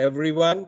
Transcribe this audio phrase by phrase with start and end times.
[0.00, 0.66] everyone.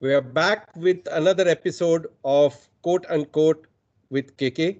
[0.00, 3.66] We are back with another episode of quote unquote
[4.10, 4.78] with KK.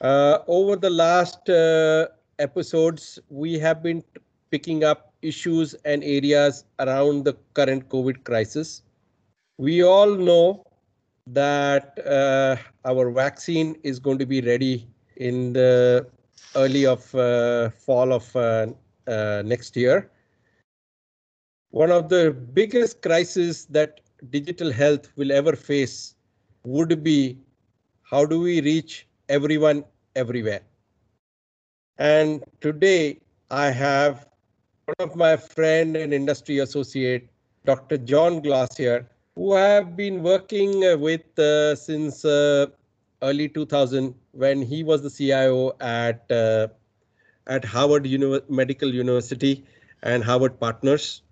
[0.00, 2.06] Uh, over the last uh,
[2.38, 4.02] episodes, we have been
[4.50, 8.82] picking up issues and areas around the current COVID crisis.
[9.58, 10.64] We all know
[11.26, 12.56] that uh,
[12.86, 16.06] our vaccine is going to be ready in the
[16.56, 18.66] early of uh, fall of uh,
[19.06, 20.10] uh, next year.
[21.70, 26.14] One of the biggest crises that digital health will ever face
[26.64, 27.38] would be
[28.02, 29.84] how do we reach everyone
[30.16, 30.60] everywhere?
[31.98, 34.26] And today I have
[34.86, 37.28] one of my friend and industry associate,
[37.64, 37.98] Dr.
[37.98, 42.66] John Glaser, who have been working with uh, since uh,
[43.22, 46.68] early 2000 when he was the CIO at uh,
[47.46, 49.64] at Harvard Uni Medical University
[50.02, 51.22] and Harvard Partners.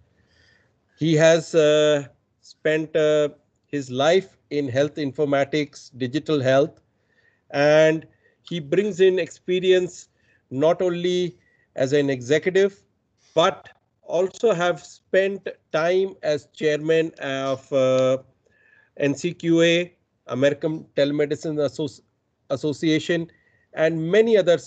[0.98, 2.08] He has uh,
[2.40, 3.28] spent uh,
[3.66, 6.80] his life in health informatics, digital health,
[7.50, 8.06] and
[8.42, 10.08] he brings in experience
[10.50, 11.38] not only
[11.76, 12.82] as an executive,
[13.34, 13.68] but
[14.02, 18.18] also have spent time as chairman of uh,
[19.00, 19.92] NCQA,
[20.28, 22.00] American Telemedicine Associ
[22.50, 23.30] Association,
[23.74, 24.58] and many other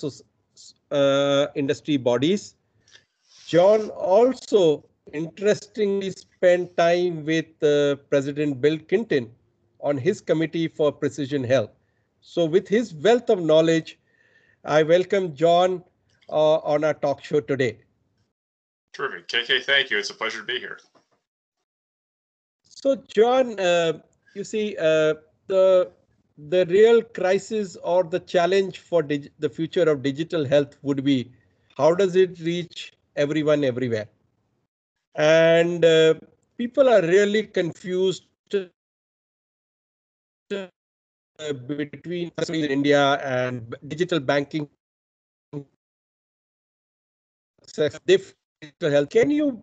[0.91, 2.55] uh, industry bodies.
[3.47, 9.31] John also interestingly spent time with uh, President Bill Clinton
[9.79, 11.71] on his committee for precision health.
[12.21, 13.97] So with his wealth of knowledge,
[14.63, 15.83] I welcome John
[16.29, 17.79] uh, on our talk show today.
[18.93, 19.27] Terrific.
[19.27, 19.97] KK, thank you.
[19.97, 20.79] It's a pleasure to be here.
[22.63, 23.99] So, John, uh,
[24.35, 25.15] you see, uh,
[25.47, 25.91] the
[26.49, 31.31] the real crisis or the challenge for the future of digital health would be
[31.77, 34.07] how does it reach everyone everywhere?
[35.15, 36.15] And uh,
[36.57, 38.25] people are really confused
[40.51, 40.67] uh,
[41.67, 44.69] between India and digital banking.
[47.75, 49.09] Digital health.
[49.09, 49.61] Can you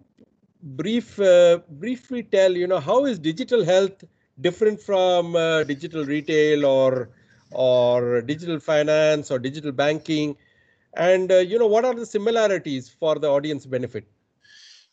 [0.63, 4.03] brief uh, briefly tell you know how is digital health
[4.41, 7.11] different from uh, digital retail or
[7.51, 10.37] or digital finance or digital banking,
[10.95, 14.05] and uh, you know what are the similarities for the audience benefit?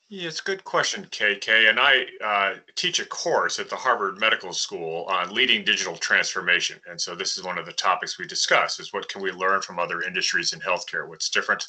[0.07, 1.67] Yeah, it's a good question, KK.
[1.67, 6.79] And I uh, teach a course at the Harvard Medical School on leading digital transformation.
[6.88, 9.63] And so this is one of the topics we discuss is what can we learn
[9.63, 11.07] from other industries in healthcare?
[11.09, 11.66] What's different?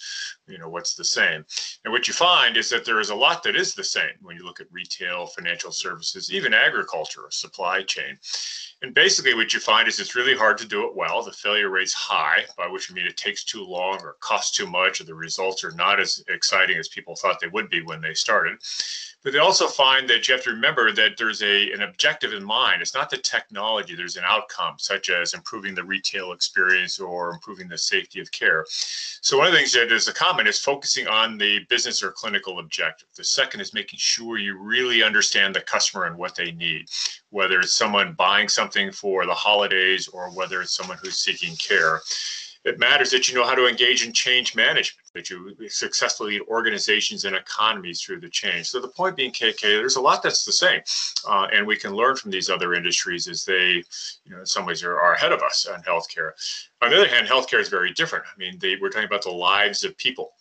[0.46, 1.46] You know, what's the same?
[1.84, 4.36] And what you find is that there is a lot that is the same when
[4.36, 8.18] you look at retail, financial services, even agriculture, supply chain.
[8.82, 11.22] And basically what you find is it's really hard to do it well.
[11.22, 14.66] The failure rate's high, by which I mean it takes too long or costs too
[14.66, 18.02] much or the results are not as exciting as people thought they would be when
[18.02, 18.58] they started.
[19.26, 22.44] But they also find that you have to remember that there's a an objective in
[22.44, 22.80] mind.
[22.80, 27.66] It's not the technology, there's an outcome, such as improving the retail experience or improving
[27.66, 28.64] the safety of care.
[28.68, 32.12] So one of the things that is a common is focusing on the business or
[32.12, 33.08] clinical objective.
[33.16, 36.88] The second is making sure you really understand the customer and what they need,
[37.30, 42.00] whether it's someone buying something for the holidays or whether it's someone who's seeking care
[42.66, 46.42] it matters that you know how to engage in change management, that you successfully lead
[46.48, 48.66] organizations and economies through the change.
[48.66, 50.80] So the point being, KK, there's a lot that's the same,
[51.28, 53.82] uh, and we can learn from these other industries as they,
[54.24, 56.32] you know, in some ways are, are ahead of us on healthcare.
[56.82, 58.24] On the other hand, healthcare is very different.
[58.26, 60.32] I mean, they, we're talking about the lives of people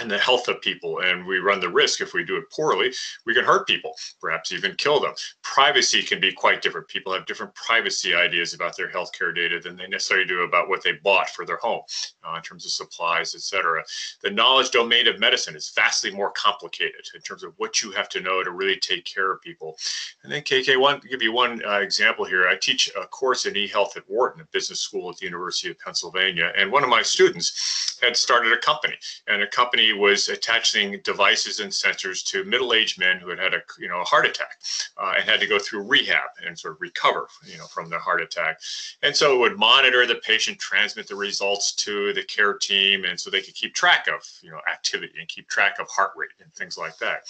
[0.00, 1.00] and the health of people.
[1.00, 2.92] And we run the risk if we do it poorly,
[3.26, 5.14] we can hurt people, perhaps even kill them.
[5.42, 6.88] Privacy can be quite different.
[6.88, 10.82] People have different privacy ideas about their healthcare data than they necessarily do about what
[10.82, 11.82] they bought for their home
[12.24, 13.82] uh, in terms of supplies, etc.
[14.22, 18.08] The knowledge domain of medicine is vastly more complicated in terms of what you have
[18.10, 19.76] to know to really take care of people.
[20.22, 22.48] And then KK, one give you one uh, example here.
[22.48, 25.78] I teach a course in e-health at Wharton, a business school at the University of
[25.78, 28.94] Pennsylvania, and one of my students had started a company,
[29.28, 33.54] and a company company was attaching devices and sensors to middle-aged men who had had
[33.54, 34.60] a you know a heart attack
[35.00, 37.98] uh, and had to go through rehab and sort of recover you know from the
[37.98, 38.58] heart attack.
[39.02, 43.18] And so it would monitor the patient, transmit the results to the care team, and
[43.18, 46.30] so they could keep track of you know activity and keep track of heart rate
[46.40, 47.22] and things like that.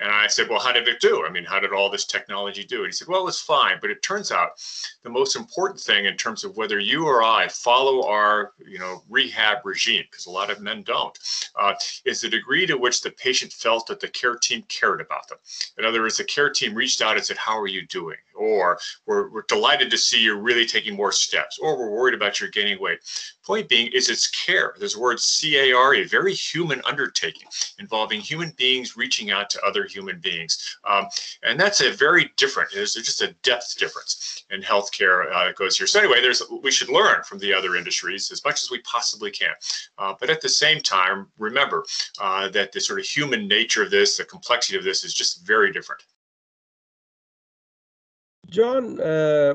[0.00, 1.24] And I said, well, how did it do?
[1.26, 2.78] I mean, how did all this technology do?
[2.78, 4.50] And he said, well, it's fine, but it turns out
[5.02, 9.02] the most important thing in terms of whether you or I follow our you know
[9.08, 11.18] rehab regime, because a lot of men don't,
[11.58, 11.74] uh,
[12.04, 15.38] is the degree to which the patient felt that the care team cared about them.
[15.78, 18.18] In other words, the care team reached out and said, How are you doing?
[18.36, 22.40] Or we're, we're delighted to see you're really taking more steps, or we're worried about
[22.40, 22.98] your gaining weight.
[23.44, 24.74] Point being is it's care.
[24.78, 27.48] There's a word CAR, a very human undertaking
[27.78, 30.78] involving human beings reaching out to other human beings.
[30.88, 31.06] Um,
[31.42, 35.86] and that's a very different, there's just a depth difference in healthcare uh, goes here.
[35.86, 39.30] So anyway, there's we should learn from the other industries as much as we possibly
[39.30, 39.54] can.
[39.98, 41.84] Uh, but at the same time, remember
[42.20, 45.46] uh, that the sort of human nature of this, the complexity of this is just
[45.46, 46.02] very different.
[48.48, 49.54] John, uh,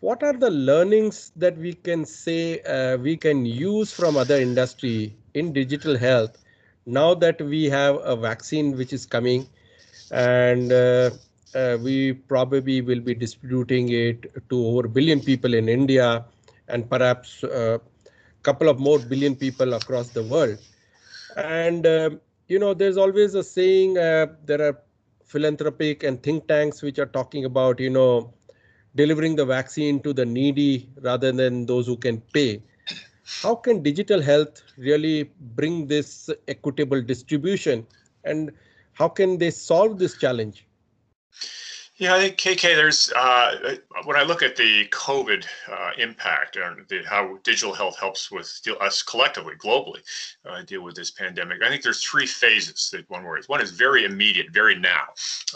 [0.00, 5.16] what are the learnings that we can say uh, we can use from other industry
[5.34, 6.38] in digital health
[6.86, 9.46] now that we have a vaccine which is coming
[10.12, 11.10] and uh,
[11.54, 16.24] uh, we probably will be distributing it to over a billion people in India
[16.68, 17.78] and perhaps a uh,
[18.42, 20.58] couple of more billion people across the world.
[21.36, 22.10] And, uh,
[22.46, 24.78] you know, there's always a saying there are
[25.28, 28.32] philanthropic and think tanks which are talking about, you know,
[28.96, 32.62] delivering the vaccine to the needy rather than those who can pay.
[33.42, 37.86] How can digital health really bring this equitable distribution
[38.24, 38.52] and
[38.94, 40.66] how can they solve this challenge?
[41.98, 42.76] Yeah, I think KK.
[42.76, 43.74] There's uh,
[44.04, 48.60] when I look at the COVID uh, impact and the, how digital health helps with
[48.62, 49.98] deal, us collectively, globally,
[50.48, 51.60] uh, deal with this pandemic.
[51.60, 53.48] I think there's three phases that one worries.
[53.48, 55.06] One is very immediate, very now,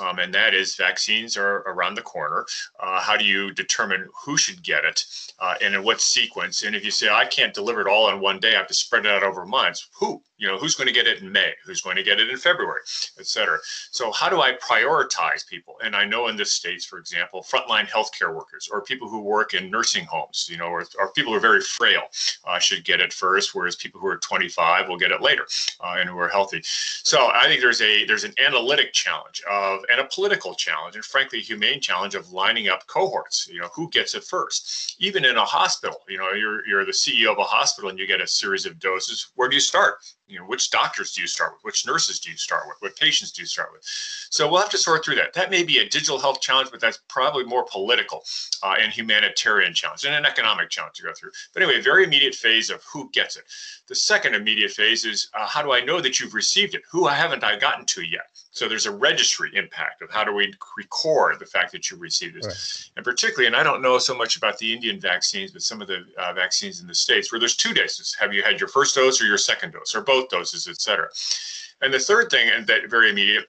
[0.00, 2.44] um, and that is vaccines are around the corner.
[2.80, 5.04] Uh, how do you determine who should get it
[5.38, 6.64] uh, and in what sequence?
[6.64, 8.74] And if you say I can't deliver it all in one day, I have to
[8.74, 9.88] spread it out over months.
[10.00, 10.20] Who?
[10.42, 11.52] You know, who's going to get it in May?
[11.64, 12.80] Who's going to get it in February,
[13.16, 13.58] et cetera.
[13.92, 15.76] So how do I prioritize people?
[15.84, 19.54] And I know in the states, for example, frontline healthcare workers or people who work
[19.54, 22.02] in nursing homes, you know, or, or people who are very frail
[22.44, 25.46] uh, should get it first, whereas people who are 25 will get it later
[25.78, 26.60] uh, and who are healthy.
[26.64, 31.04] So I think there's a there's an analytic challenge of and a political challenge and
[31.04, 33.46] frankly a humane challenge of lining up cohorts.
[33.48, 34.96] You know, who gets it first?
[34.98, 38.08] Even in a hospital, you know, you're you're the CEO of a hospital and you
[38.08, 39.28] get a series of doses.
[39.36, 39.98] Where do you start?
[40.32, 41.64] You know, which doctors do you start with?
[41.64, 42.76] Which nurses do you start with?
[42.80, 43.82] What patients do you start with?
[43.84, 45.34] So we'll have to sort through that.
[45.34, 48.24] That may be a digital health challenge, but that's probably more political
[48.62, 51.30] uh, and humanitarian challenge and an economic challenge to go through.
[51.52, 53.44] But anyway, very immediate phase of who gets it.
[53.88, 56.82] The second immediate phase is uh, how do I know that you've received it?
[56.90, 58.26] Who haven't I gotten to yet?
[58.52, 62.36] So there's a registry impact of how do we record the fact that you received
[62.36, 62.92] this, Right.
[62.96, 65.88] And particularly, and I don't know so much about the Indian vaccines, but some of
[65.88, 68.14] the uh, vaccines in the States where there's two doses.
[68.20, 71.08] Have you had your first dose or your second dose or both doses, et cetera?
[71.80, 73.46] And the third thing, and that very immediate,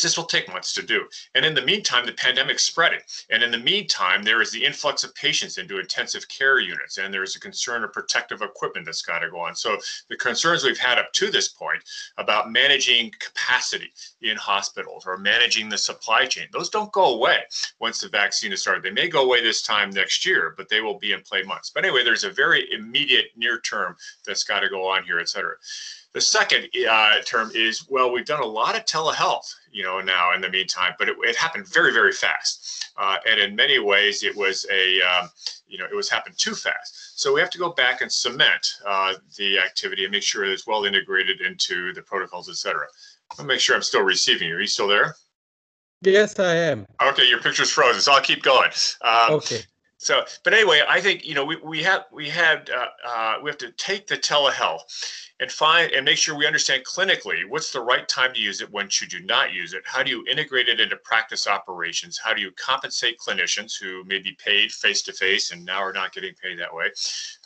[0.00, 1.04] this will take months to do.
[1.34, 3.00] And in the meantime, the pandemic's spreading.
[3.28, 7.12] And in the meantime, there is the influx of patients into intensive care units, and
[7.12, 9.54] there's a concern of protective equipment that's got to go on.
[9.54, 9.76] So
[10.08, 11.82] the concerns we've had up to this point
[12.16, 13.92] about managing capacity
[14.22, 17.40] in hospitals or managing the supply chain, those don't go away
[17.80, 18.82] once the vaccine is started.
[18.82, 21.70] They may go away this time next year, but they will be in play months.
[21.74, 23.96] But anyway, there's a very immediate near term
[24.26, 25.56] that's got to go on here, et cetera.
[26.14, 30.34] The second uh, term is, well, we've done a lot of telehealth, you know, now
[30.34, 32.90] in the meantime, but it, it happened very, very fast.
[32.98, 35.30] Uh, and in many ways, it was a, um,
[35.66, 37.18] you know, it was happened too fast.
[37.18, 40.66] So we have to go back and cement uh, the activity and make sure it's
[40.66, 42.86] well integrated into the protocols, et cetera.
[43.38, 44.56] I'll make sure I'm still receiving you.
[44.56, 45.16] Are you still there?
[46.02, 46.86] Yes, I am.
[47.00, 48.70] Okay, your picture's frozen, so I'll keep going.
[49.02, 49.60] Um, okay.
[49.96, 53.48] So, but anyway, I think you know we, we have we had uh, uh, we
[53.48, 54.80] have to take the telehealth
[55.42, 58.70] and find and make sure we understand clinically what's the right time to use it
[58.70, 62.32] when should you not use it how do you integrate it into practice operations how
[62.32, 66.12] do you compensate clinicians who may be paid face to face and now are not
[66.14, 66.86] getting paid that way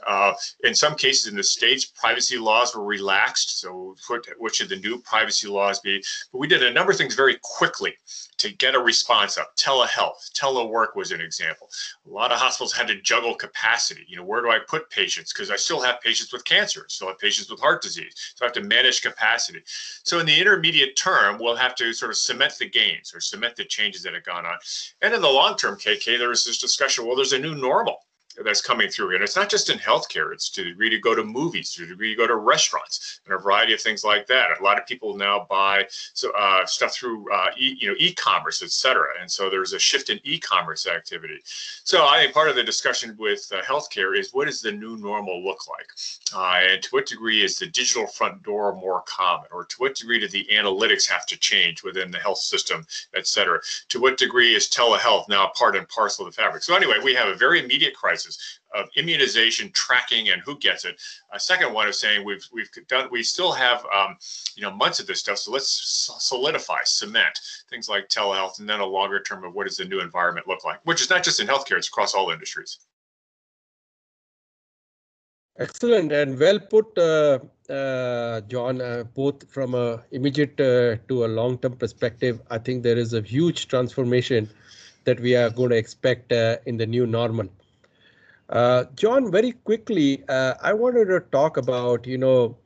[0.06, 0.32] uh,
[0.64, 4.76] in some cases in the states privacy laws were relaxed so what, what should the
[4.76, 7.94] new privacy laws be but we did a number of things very quickly
[8.38, 9.56] to get a response up.
[9.56, 11.68] Telehealth, telework was an example.
[12.06, 14.04] A lot of hospitals had to juggle capacity.
[14.08, 15.32] You know, where do I put patients?
[15.32, 18.34] Because I still have patients with cancer, still have patients with heart disease.
[18.34, 19.62] So I have to manage capacity.
[20.04, 23.56] So in the intermediate term, we'll have to sort of cement the gains or cement
[23.56, 24.56] the changes that have gone on.
[25.02, 28.05] And in the long term, KK, there was this discussion, well, there's a new normal
[28.44, 29.14] that's coming through.
[29.14, 31.82] And it's not just in healthcare, it's to the degree to go to movies, to
[31.82, 34.60] the degree to go to restaurants, and a variety of things like that.
[34.60, 38.62] A lot of people now buy so, uh, stuff through uh, e, you know e-commerce,
[38.62, 39.08] et cetera.
[39.20, 41.40] And so there's a shift in e-commerce activity.
[41.44, 44.96] So I think part of the discussion with uh, healthcare is what does the new
[44.96, 45.88] normal look like?
[46.34, 49.46] Uh, and to what degree is the digital front door more common?
[49.52, 53.26] Or to what degree do the analytics have to change within the health system, et
[53.26, 53.60] cetera?
[53.90, 56.62] To what degree is telehealth now part and parcel of the fabric?
[56.62, 60.84] So anyway, we have a very immediate crisis crisis of immunization tracking and who gets
[60.84, 61.00] it.
[61.32, 64.16] A second one is saying we've we've done we still have um,
[64.54, 67.38] you know months of this stuff, so let's solidify, cement
[67.70, 70.64] things like telehealth, and then a longer term of what does the new environment look
[70.64, 72.78] like, which is not just in healthcare; it's across all industries.
[75.58, 77.38] Excellent and well put, uh,
[77.70, 78.82] uh, John.
[78.82, 83.22] Uh, both from a immediate uh, to a long-term perspective, I think there is a
[83.22, 84.50] huge transformation
[85.04, 87.48] that we are going to expect uh, in the new normal.
[88.48, 92.56] Uh, John, very quickly, I wanted to talk about, you know,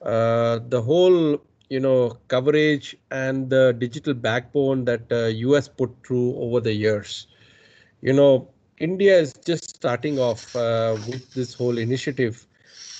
[0.00, 6.60] the whole, you know, coverage and the digital backbone that the US put through over
[6.60, 7.26] the years.
[8.00, 12.46] You know, India is just starting off uh, with this whole initiative,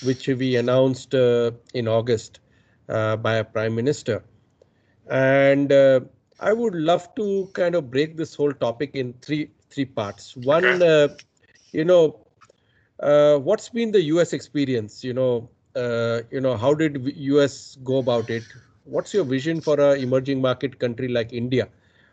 [0.03, 2.39] which we announced uh, in August
[2.89, 4.23] uh, by a prime minister.
[5.09, 6.01] And uh,
[6.39, 10.35] I would love to kind of break this whole topic in three three parts.
[10.35, 11.09] One, uh,
[11.71, 12.19] you know,
[12.99, 14.33] uh, what's been the U.S.
[14.33, 15.03] experience?
[15.03, 15.49] You know,
[16.31, 17.77] you know, how did U.S.
[17.83, 18.53] go about it?
[18.83, 21.69] What's your vision for a emerging market country like India?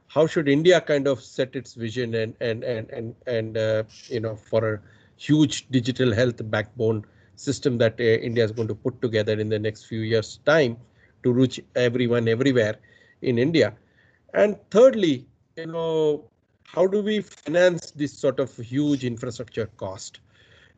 [0.08, 4.20] how should India kind of set its vision and and and and and uh, you
[4.20, 4.80] know for a
[5.16, 7.04] huge digital health backbone
[7.36, 10.76] system that uh, India is going to put together in the next few years' time
[11.22, 12.76] to reach everyone everywhere
[13.22, 13.74] in India.
[14.34, 16.24] And thirdly, you know,
[16.74, 20.20] how do we finance this sort of huge infrastructure cost?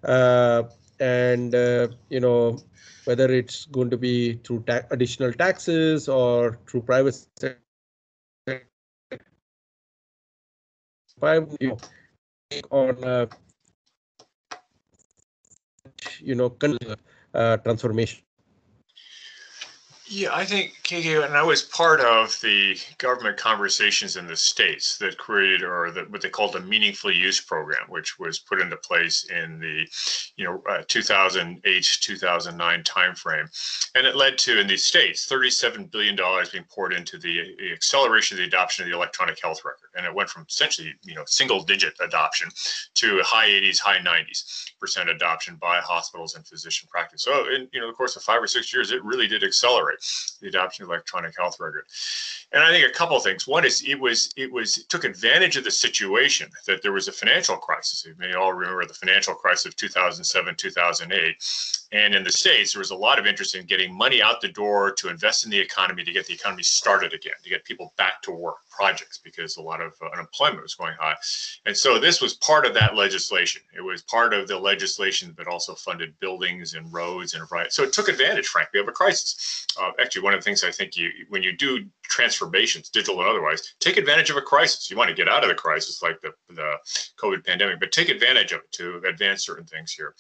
[0.04, 0.64] Uh,
[1.00, 2.59] and uh, you know
[3.04, 7.26] whether it's going to be through ta additional taxes or through private
[11.23, 11.78] know,
[12.71, 13.26] on uh,
[16.21, 16.57] you know
[17.35, 18.23] uh, transformation
[20.11, 24.97] yeah, I think KK, and I was part of the government conversations in the states
[24.97, 29.25] that created, or what they called the meaningful use program, which was put into place
[29.25, 29.87] in the,
[30.37, 36.16] you know, uh, 2008 2009 timeframe, and it led to in these states 37 billion
[36.16, 39.90] dollars being poured into the, the acceleration of the adoption of the electronic health record,
[39.95, 42.49] and it went from essentially, you know, single digit adoption
[42.95, 47.23] to high 80s, high 90s percent adoption by hospitals and physician practice.
[47.23, 49.99] So in you know the course of five or six years, it really did accelerate
[50.40, 51.85] the adoption electronic health record.
[52.52, 53.47] And I think a couple of things.
[53.47, 57.07] One is it was it was it took advantage of the situation that there was
[57.07, 58.07] a financial crisis.
[58.07, 61.37] You may all remember the financial crisis of 2007, 2008.
[61.90, 64.49] And in the States, there was a lot of interest in getting money out the
[64.49, 67.95] door to invest in the economy, to get the economy started again, to get people
[67.97, 71.17] back to work projects because a lot of uh, unemployment was going high.
[71.67, 73.62] And so this was part of that legislation.
[73.75, 77.73] It was part of the legislation that also funded buildings and roads and right.
[77.73, 79.67] So it took advantage, frankly, of a crisis.
[79.81, 81.87] Uh, actually, one of the things I think you, when you do
[82.38, 84.90] transformations, digital and otherwise, take advantage of a crisis.
[84.90, 86.75] You want to get out of the crisis like the, the
[87.21, 90.14] COVID pandemic, but take advantage of it to advance certain things here.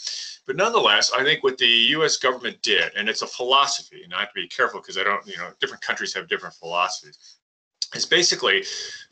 [0.46, 4.20] But nonetheless, I think what the US government did, and it's a philosophy, and I
[4.20, 7.36] have to be careful because I don't, you know, different countries have different philosophies
[7.94, 8.62] is basically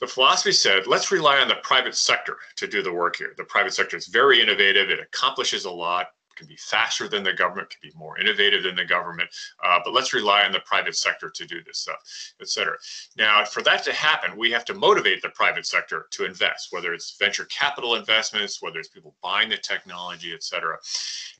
[0.00, 3.44] the philosophy said let's rely on the private sector to do the work here the
[3.44, 7.71] private sector is very innovative it accomplishes a lot can be faster than the government,
[7.71, 9.28] can be more innovative than the government,
[9.64, 11.97] uh, but let's rely on the private sector to do this stuff,
[12.40, 12.76] et cetera.
[13.16, 16.93] Now, for that to happen, we have to motivate the private sector to invest, whether
[16.93, 20.76] it's venture capital investments, whether it's people buying the technology, et cetera.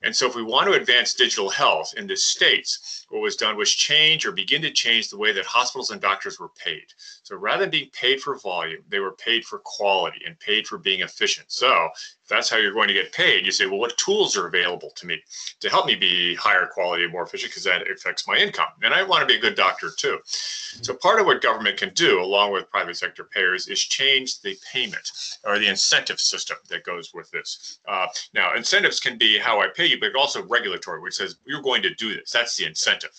[0.03, 3.57] And so if we want to advance digital health in the states, what was done
[3.57, 6.87] was change or begin to change the way that hospitals and doctors were paid.
[7.27, 10.79] So rather than being paid for volume, they were paid for quality and paid for
[10.79, 11.51] being efficient.
[11.51, 11.89] So
[12.23, 14.91] if that's how you're going to get paid, you say, well, what tools are available
[14.95, 15.21] to me
[15.59, 18.69] to help me be higher quality and more efficient because that affects my income.
[18.81, 20.21] And I want to be a good doctor too.
[20.25, 24.57] So part of what government can do along with private sector payers is change the
[24.73, 25.11] payment
[25.45, 27.81] or the incentive system that goes with this.
[27.89, 31.61] Uh, now, incentives can be how I pay you, but also regulatory, which says you're
[31.61, 32.31] going to do this.
[32.31, 33.11] That's the incentive.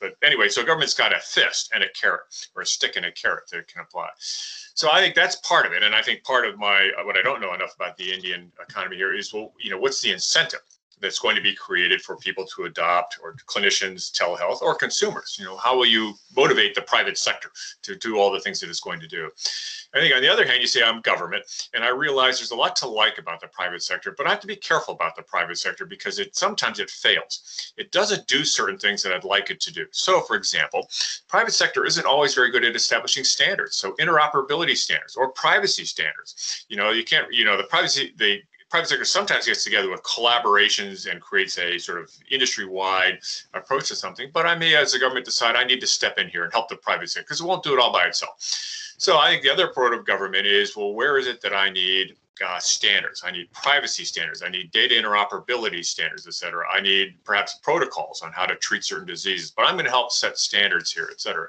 [0.00, 2.22] But anyway, so government's got a fist and a carrot
[2.56, 4.08] or a stick and a carrot that can apply.
[4.18, 5.82] So I think that's part of it.
[5.82, 8.96] And I think part of my, what I don't know enough about the Indian economy
[8.96, 10.60] here is, well, you know, what's the incentive?
[11.00, 15.36] That's going to be created for people to adopt or clinicians telehealth or consumers?
[15.38, 17.50] You know how will you motivate the private sector
[17.82, 19.30] to do all the things that it's going to do?
[19.94, 22.56] I think on the other hand you say i'm government and i realize there's a
[22.56, 25.22] lot to like about the private sector but i have to be careful about the
[25.22, 27.72] private sector because it sometimes it fails.
[27.76, 29.86] It doesn't do certain things that i'd like it to do.
[29.90, 30.88] So for example
[31.28, 33.76] private sector isn't always very good at establishing standards.
[33.76, 36.64] So interoperability standards or privacy standards.
[36.68, 38.40] You know you can't you know the privacy the
[38.70, 43.18] private sector sometimes gets together with collaborations and creates a sort of industry-wide
[43.54, 44.30] approach to something.
[44.32, 46.68] But I may, as a government, decide I need to step in here and help
[46.68, 48.36] the private sector because it won't do it all by itself.
[48.96, 51.70] So I think the other part of government is, well, where is it that I
[51.70, 53.22] need uh, standards.
[53.24, 54.42] I need privacy standards.
[54.42, 56.64] I need data interoperability standards, et cetera.
[56.70, 60.12] I need perhaps protocols on how to treat certain diseases, but I'm going to help
[60.12, 61.48] set standards here, et cetera.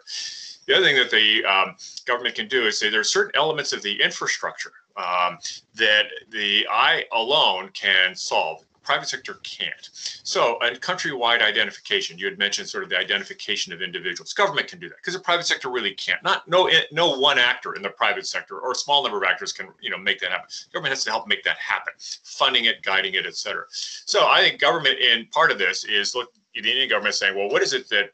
[0.67, 1.75] The other thing that the um,
[2.05, 5.37] government can do is say there are certain elements of the infrastructure um,
[5.75, 9.89] that the I alone can solve private sector can't.
[9.93, 14.33] So a countrywide identification, you had mentioned sort of the identification of individuals.
[14.33, 16.21] Government can do that because the private sector really can't.
[16.23, 19.51] Not no no one actor in the private sector or a small number of actors
[19.51, 20.47] can you know make that happen.
[20.73, 21.93] Government has to help make that happen,
[22.23, 23.65] funding it, guiding it, et cetera.
[23.69, 27.49] So I think government in part of this is look the Indian government saying, well,
[27.49, 28.11] what is it that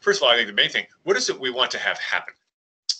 [0.00, 1.98] first of all, I think the main thing, what is it we want to have
[1.98, 2.34] happen?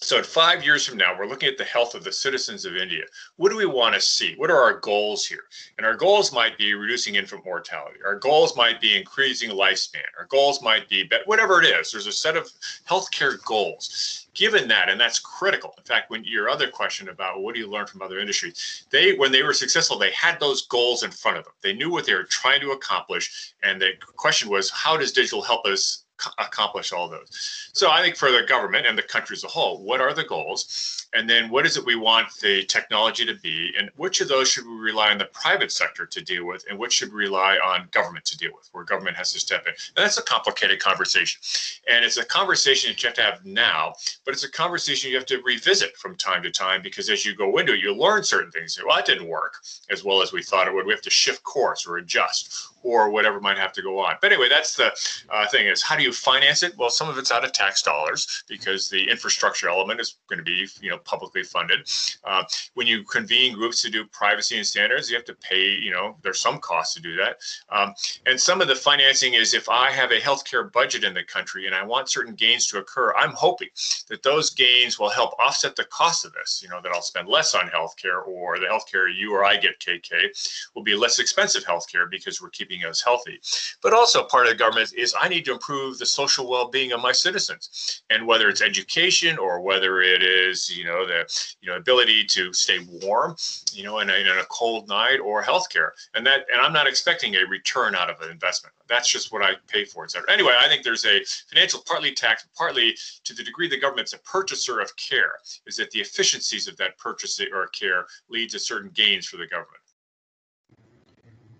[0.03, 2.77] So in five years from now, we're looking at the health of the citizens of
[2.77, 3.05] India.
[3.37, 4.35] What do we want to see?
[4.37, 5.45] What are our goals here?
[5.79, 7.99] And our goals might be reducing infant mortality.
[8.05, 10.07] Our goals might be increasing lifespan.
[10.19, 11.93] Our goals might be whatever it is.
[11.93, 12.49] There's a set of
[12.89, 14.27] healthcare goals.
[14.35, 15.75] Given that, and that's critical.
[15.77, 19.15] In fact, when your other question about what do you learn from other industries, they
[19.15, 21.53] when they were successful, they had those goals in front of them.
[21.63, 25.43] They knew what they were trying to accomplish, and the question was, how does digital
[25.43, 26.05] help us
[26.39, 27.71] accomplish all those.
[27.73, 30.25] So I think for the government and the country as a whole, what are the
[30.25, 31.07] goals?
[31.13, 33.73] And then what is it we want the technology to be?
[33.77, 36.65] And which of those should we rely on the private sector to deal with?
[36.71, 39.67] And which should we rely on government to deal with, where government has to step
[39.67, 39.73] in?
[39.97, 41.41] And that's a complicated conversation.
[41.89, 45.17] And it's a conversation that you have to have now, but it's a conversation you
[45.17, 48.23] have to revisit from time to time because as you go into it, you learn
[48.23, 48.79] certain things.
[48.85, 49.55] Well, that didn't work
[49.91, 50.87] as well as we thought it would.
[50.87, 54.15] We have to shift course or adjust or whatever might have to go on.
[54.21, 54.93] But anyway, that's the
[55.31, 56.77] uh, thing is how do you finance it?
[56.77, 60.45] Well, some of it's out of tax dollars because the infrastructure element is going to
[60.45, 61.89] be, you know, publicly funded.
[62.25, 62.43] Uh,
[62.75, 66.17] when you convene groups to do privacy and standards, you have to pay, you know,
[66.23, 67.37] there's some cost to do that.
[67.71, 67.95] Um,
[68.27, 71.67] and some of the financing is if I have a healthcare budget in the country
[71.67, 73.69] and I want certain gains to occur, I'm hoping
[74.09, 77.29] that those gains will help offset the cost of this, you know, that I'll spend
[77.29, 81.65] less on healthcare or the healthcare you or I get KK will be less expensive
[81.65, 83.41] healthcare because we're keeping keeping us healthy.
[83.83, 87.01] But also part of the government is I need to improve the social well-being of
[87.01, 88.03] my citizens.
[88.11, 91.29] And whether it's education or whether it is, you know, the
[91.61, 93.37] you know ability to stay warm,
[93.73, 95.91] you know, in a, in a cold night or healthcare.
[96.15, 98.75] And that and I'm not expecting a return out of an investment.
[98.89, 100.31] That's just what I pay for, etc.
[100.31, 104.19] Anyway, I think there's a financial partly tax, partly to the degree the government's a
[104.19, 105.35] purchaser of care,
[105.67, 109.47] is that the efficiencies of that purchase or care lead to certain gains for the
[109.47, 109.80] government.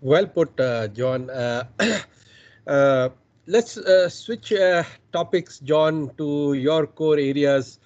[0.01, 1.29] Well put, uh, John.
[1.29, 1.63] Uh,
[2.67, 3.09] uh,
[3.45, 4.83] let's uh, switch uh,
[5.13, 7.79] topics, John, to your core areas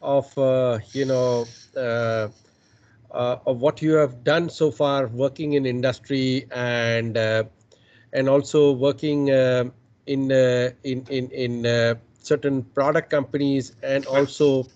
[0.00, 0.32] of,
[0.94, 1.44] you know,
[3.10, 10.30] of what you have done so far, working in industry and and also working in
[10.30, 14.66] in in in certain product companies and also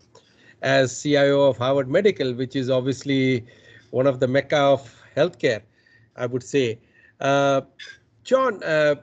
[0.63, 3.47] as CIO of Harvard Medical, which is obviously
[3.91, 5.63] one of the mecca of healthcare.
[6.21, 6.79] I would say.
[7.21, 7.63] Uh,
[8.25, 8.97] John, uh,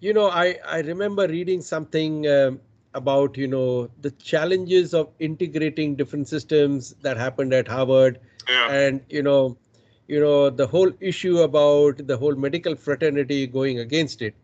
[0.00, 2.52] you know, I, I remember reading something uh,
[2.94, 8.18] about, you know, the challenges of integrating different systems that happened at Harvard.
[8.48, 8.70] Yeah.
[8.70, 9.56] And, you know,
[10.08, 14.34] you know, the whole issue about the whole medical fraternity going against it.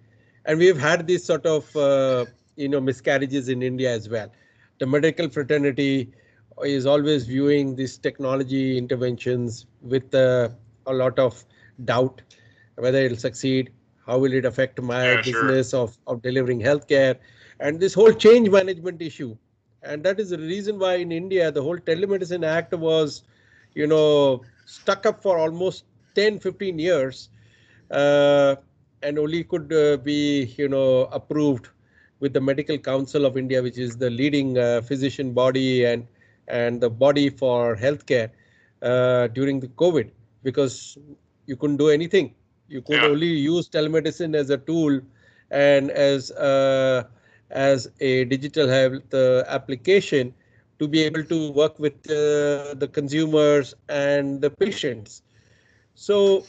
[0.44, 4.30] And we've had these sort of, uh, you know, miscarriages in India as well.
[4.78, 6.10] The medical fraternity
[6.62, 10.48] is always viewing these technology interventions with uh,
[10.86, 11.44] a lot of
[11.84, 12.22] doubt
[12.76, 13.70] whether it'll succeed,
[14.06, 15.80] how will it affect my yeah, business sure.
[15.80, 17.16] of, of delivering healthcare,
[17.60, 19.36] and this whole change management issue.
[19.82, 23.22] And that is the reason why in India, the whole Telemedicine Act was,
[23.74, 27.28] you know, stuck up for almost 10, 15 years
[27.90, 28.56] uh,
[29.02, 31.68] and only could uh, be, you know, approved
[32.20, 36.06] with the Medical Council of India, which is the leading uh, physician body and
[36.48, 38.30] and the body for healthcare
[38.82, 40.10] uh, during the COVID,
[40.42, 40.96] because
[41.48, 42.34] you couldn't do anything.
[42.68, 43.08] You could yeah.
[43.08, 45.00] only use telemedicine as a tool
[45.50, 47.08] and as a,
[47.50, 50.34] as a digital health uh, application
[50.78, 55.22] to be able to work with uh, the consumers and the patients.
[55.94, 56.44] So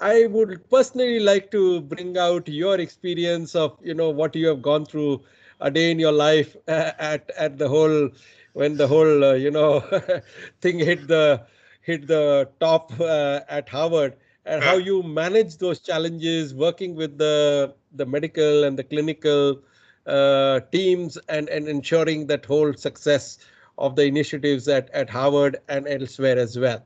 [0.00, 4.62] I would personally like to bring out your experience of you know what you have
[4.62, 5.22] gone through
[5.60, 8.10] a day in your life at at the whole
[8.54, 9.80] when the whole uh, you know
[10.62, 11.44] thing hit the
[11.80, 17.74] hit the top uh, at Harvard and how you manage those challenges working with the
[17.92, 19.60] the medical and the clinical
[20.06, 23.38] uh, teams and and ensuring that whole success
[23.78, 26.84] of the initiatives at at Harvard and elsewhere as well.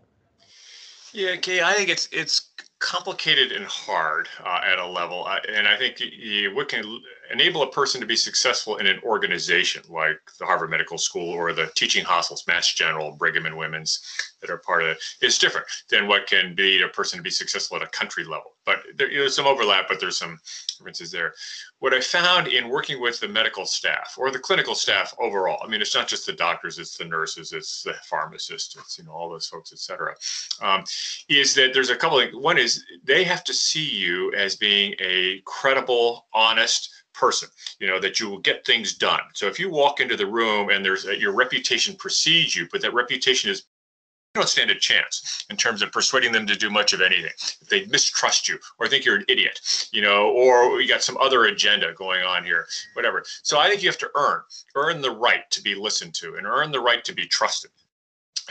[1.12, 5.68] Yeah, Kay, I think it's it's complicated and hard uh, at a level, uh, and
[5.68, 7.02] I think you, what can
[7.32, 11.52] enable a person to be successful in an organization like the Harvard Medical School or
[11.52, 14.00] the teaching hospitals, Mass General, Brigham and Women's,
[14.40, 17.30] that are part of it, is different than what can be a person to be
[17.30, 18.52] successful at a country level.
[18.66, 20.38] But there, there's some overlap, but there's some
[20.78, 21.34] differences there.
[21.78, 25.68] What I found in working with the medical staff or the clinical staff overall, I
[25.68, 29.12] mean, it's not just the doctors, it's the nurses, it's the pharmacists, it's you know
[29.12, 30.14] all those folks, et cetera,
[30.60, 30.84] um,
[31.28, 34.94] is that there's a couple of one is they have to see you as being
[35.00, 37.48] a credible, honest, person
[37.78, 39.20] you know that you will get things done.
[39.32, 42.82] So if you walk into the room and there's a, your reputation precedes you but
[42.82, 43.64] that reputation is
[44.34, 47.30] you don't stand a chance in terms of persuading them to do much of anything.
[47.60, 49.60] If they mistrust you or think you're an idiot
[49.92, 53.24] you know or you got some other agenda going on here whatever.
[53.42, 54.42] So i think you have to earn
[54.74, 57.70] earn the right to be listened to and earn the right to be trusted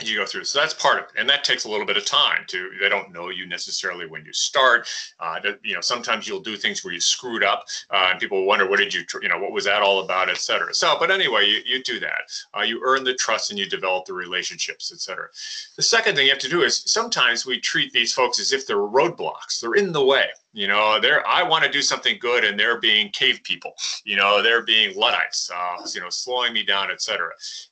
[0.02, 0.42] you go through.
[0.42, 2.44] So that's part of it, and that takes a little bit of time.
[2.48, 4.88] To they don't know you necessarily when you start.
[5.20, 8.68] Uh, you know, sometimes you'll do things where you screwed up, uh, and people wonder
[8.68, 10.74] what did you, you know, what was that all about, et cetera.
[10.74, 12.22] So, but anyway, you, you do that.
[12.58, 15.28] Uh, you earn the trust and you develop the relationships, et cetera.
[15.76, 18.66] The second thing you have to do is sometimes we treat these folks as if
[18.66, 19.60] they're roadblocks.
[19.60, 20.26] They're in the way.
[20.54, 23.74] You know, they're I want to do something good, and they're being cave people.
[24.04, 25.50] You know, they're being luddites.
[25.52, 27.30] Uh, you know, slowing me down, etc.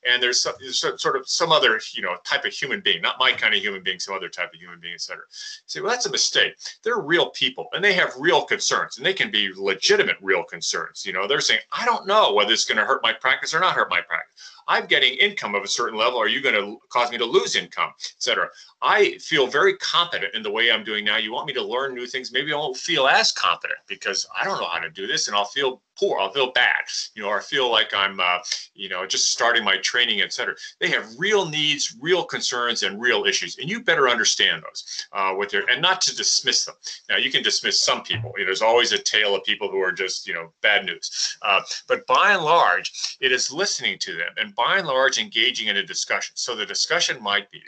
[0.09, 3.15] And there's, some, there's sort of some other you know type of human being, not
[3.19, 5.23] my kind of human being, some other type of human being, etc.
[5.65, 6.55] Say, well, that's a mistake.
[6.83, 11.05] They're real people, and they have real concerns, and they can be legitimate real concerns.
[11.05, 13.61] You know, they're saying, I don't know whether it's going to hurt my practice or
[13.61, 14.51] not hurt my practice.
[14.67, 16.19] I'm getting income of a certain level.
[16.19, 18.47] Are you going to cause me to lose income, etc.?
[18.81, 21.17] I feel very competent in the way I'm doing now.
[21.17, 22.31] You want me to learn new things?
[22.31, 25.35] Maybe I won't feel as competent because I don't know how to do this, and
[25.35, 26.19] I'll feel poor.
[26.19, 26.83] I'll feel bad,
[27.15, 28.39] you know, or I feel like I'm, uh,
[28.73, 30.55] you know, just starting my training, etc.
[30.79, 35.33] They have real needs, real concerns, and real issues, and you better understand those uh,
[35.37, 36.75] with their and not to dismiss them.
[37.09, 38.31] Now, you can dismiss some people.
[38.37, 41.37] You know, there's always a tale of people who are just, you know, bad news.
[41.41, 45.67] Uh, but by and large, it is listening to them, and by and large, engaging
[45.67, 46.33] in a discussion.
[46.35, 47.61] So the discussion might be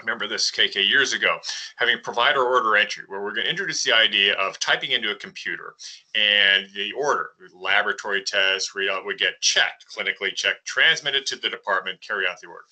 [0.00, 1.38] remember this KK years ago,
[1.76, 5.14] having provider order entry, where we're going to introduce the idea of typing into a
[5.14, 5.74] computer
[6.14, 12.00] and the order, laboratory test, readout would get checked, clinically checked, transmitted to the department,
[12.00, 12.64] carry out the order.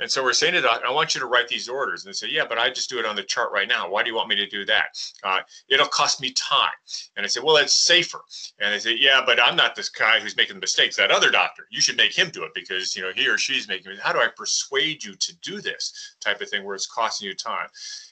[0.00, 2.04] And so we're saying to doc, I want you to write these orders.
[2.04, 3.88] And they say, yeah, but I just do it on the chart right now.
[3.88, 4.98] Why do you want me to do that?
[5.24, 6.68] Uh, it'll cost me time.
[7.16, 8.20] And I say, well, it's safer.
[8.60, 10.96] And they say, yeah, but I'm not this guy who's making the mistakes.
[10.96, 13.66] That other doctor, you should make him do it because, you know, he or she's
[13.66, 17.28] making, how do I persuade you to do this type of thing where it's costing
[17.28, 17.68] you time?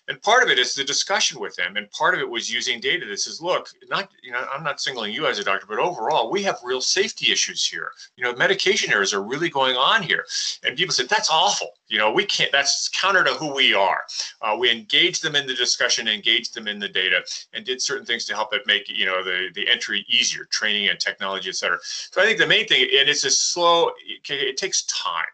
[0.09, 1.77] And part of it is the discussion with them.
[1.77, 4.81] And part of it was using data that says, look, not, you know, I'm not
[4.81, 7.91] singling you as a doctor, but overall, we have real safety issues here.
[8.17, 10.25] You know, medication errors are really going on here.
[10.65, 11.73] And people said, that's awful.
[11.89, 14.01] You know, we can't, that's counter to who we are.
[14.43, 17.21] Uh, we engaged them in the discussion, engaged them in the data,
[17.53, 20.89] and did certain things to help it make, you know, the, the entry easier, training
[20.89, 21.79] and technology, et cetera.
[21.83, 23.91] So I think the main thing, and it's a slow,
[24.29, 25.25] it takes time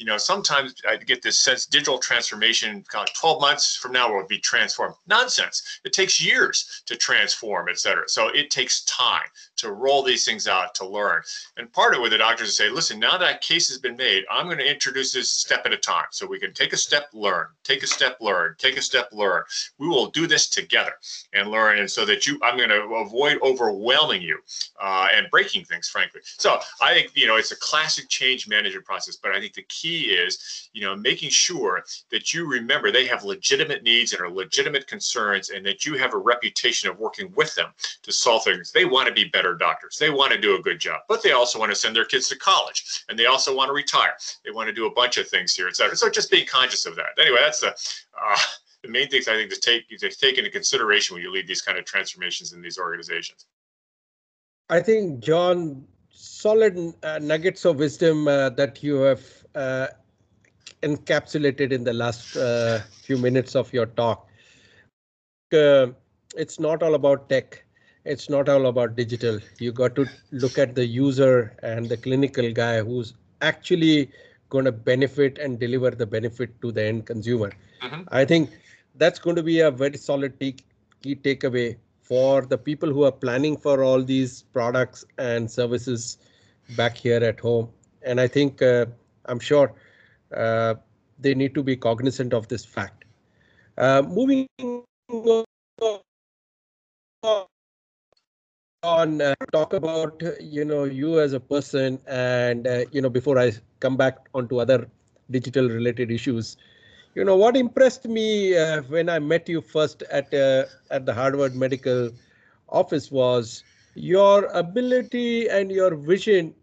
[0.00, 4.10] you know, sometimes I get this sense digital transformation, kind of 12 months from now
[4.10, 4.94] will be transformed.
[5.06, 5.80] Nonsense.
[5.84, 8.08] It takes years to transform, et cetera.
[8.08, 11.20] So it takes time to roll these things out, to learn.
[11.58, 14.46] And part of with the doctors say, listen, now that case has been made, I'm
[14.46, 16.06] going to introduce this step at a time.
[16.12, 19.42] So we can take a step, learn, take a step, learn, take a step, learn.
[19.78, 20.92] We will do this together
[21.34, 21.78] and learn.
[21.78, 24.38] And so that you, I'm going to avoid overwhelming you
[24.82, 26.22] uh, and breaking things, frankly.
[26.24, 29.66] So I think, you know, it's a classic change management process, but I think the
[29.68, 34.22] key key is, you know, making sure that you remember they have legitimate needs and
[34.22, 37.70] are legitimate concerns and that you have a reputation of working with them
[38.02, 38.70] to solve things.
[38.72, 39.96] They want to be better doctors.
[39.98, 42.28] They want to do a good job, but they also want to send their kids
[42.28, 44.14] to college and they also want to retire.
[44.44, 45.96] They want to do a bunch of things here, et cetera.
[45.96, 47.18] So just being conscious of that.
[47.18, 48.38] Anyway, that's the, uh,
[48.82, 51.62] the main things I think to take to take into consideration when you lead these
[51.62, 53.46] kind of transformations in these organizations.
[54.70, 59.88] I think John, solid uh, nuggets of wisdom uh, that you have uh,
[60.82, 64.28] encapsulated in the last uh, few minutes of your talk.
[65.52, 65.88] Uh,
[66.36, 67.64] it's not all about tech.
[68.04, 69.40] It's not all about digital.
[69.58, 74.10] You got to look at the user and the clinical guy who's actually
[74.48, 77.52] going to benefit and deliver the benefit to the end consumer.
[77.82, 78.02] Mm-hmm.
[78.08, 78.50] I think
[78.96, 80.56] that's going to be a very solid key
[81.04, 86.18] takeaway for the people who are planning for all these products and services
[86.76, 87.68] back here at home.
[88.02, 88.86] And I think uh,
[89.30, 89.72] I'm sure
[90.36, 90.74] uh,
[91.18, 93.04] they need to be cognizant of this fact.
[93.78, 94.46] Uh, moving
[98.82, 103.38] on, uh, talk about you know you as a person, and uh, you know before
[103.38, 104.88] I come back onto other
[105.30, 106.56] digital related issues,
[107.14, 111.14] you know what impressed me uh, when I met you first at uh, at the
[111.14, 112.10] Harvard Medical
[112.68, 113.64] office was
[113.94, 116.54] your ability and your vision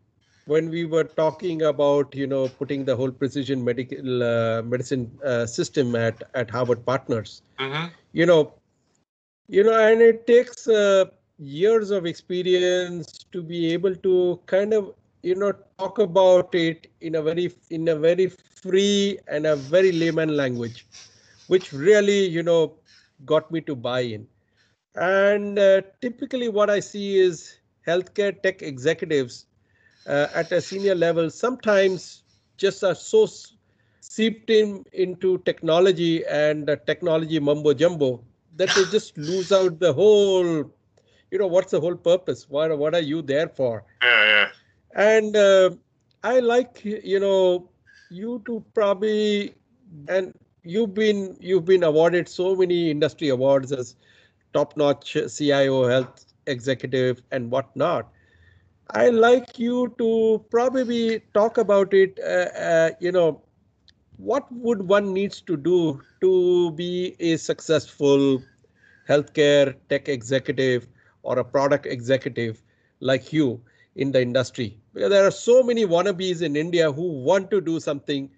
[0.48, 5.46] when we were talking about you know putting the whole precision medical uh, medicine uh,
[5.46, 7.88] system at at harvard partners Mm-hmm.
[8.14, 8.42] you know
[9.48, 11.06] you know and it takes uh,
[11.38, 17.16] years of experience to be able to kind of you know talk about it in
[17.16, 20.86] a very in a very free and a very layman language
[21.48, 22.62] which really you know
[23.26, 24.28] got me to buy in
[24.96, 29.46] and uh, typically what i see is healthcare tech executives
[30.08, 32.24] uh, at a senior level sometimes
[32.58, 33.28] just are so
[34.00, 38.24] seeped in into technology and uh, technology mumbo jumbo
[38.56, 40.72] that they just lose out the whole
[41.32, 42.50] you know what's the whole purpose?
[42.50, 43.84] What what are you there for?
[44.04, 44.48] Yeah, yeah.
[44.96, 45.70] and uh,
[46.24, 47.70] i like you know
[48.10, 49.56] you to probably
[50.08, 53.96] and you've been you've been awarded so many industry awards as
[54.54, 58.10] top notch cio health executive and whatnot
[58.94, 60.10] i like you to
[60.52, 63.42] probably talk about it uh, uh, you know
[64.18, 68.42] what would one needs to do to be a successful
[69.10, 70.88] healthcare tech executive
[71.24, 72.62] or a product executive
[73.00, 73.62] like you
[73.96, 77.80] in the industry because there are so many wannabes in india who want to do
[77.80, 78.30] something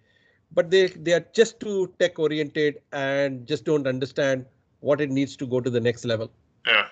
[0.51, 4.45] but they they are just too tech oriented and just don't understand
[4.79, 6.31] what it needs to go to the next level
[6.65, 6.88] Yeah.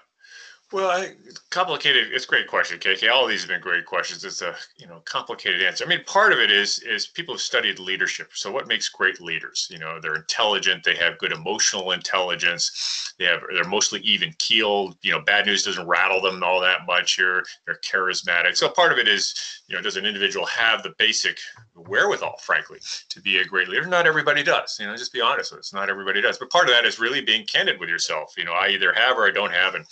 [0.73, 1.13] Well, I,
[1.49, 2.10] complicated.
[2.12, 3.10] It's a great question, KK.
[3.10, 4.25] All of these have been great questions.
[4.25, 5.86] It's a you know complicated answer.
[5.86, 8.32] I mean, part of it is is people have studied leadership.
[8.34, 9.69] So what makes great leaders?
[9.71, 10.84] You know, they're intelligent.
[10.84, 13.13] They have good emotional intelligence.
[13.17, 14.97] They have they're mostly even keeled.
[15.03, 17.15] You know, bad news doesn't rattle them all that much.
[17.15, 18.58] Here, they're charismatic.
[18.58, 21.38] So part of it is you know, does an individual have the basic
[21.75, 23.86] wherewithal, frankly, to be a great leader?
[23.86, 24.77] Not everybody does.
[24.80, 25.73] You know, just be honest with us.
[25.73, 26.38] Not everybody does.
[26.38, 28.34] But part of that is really being candid with yourself.
[28.38, 29.86] You know, I either have or I don't have, and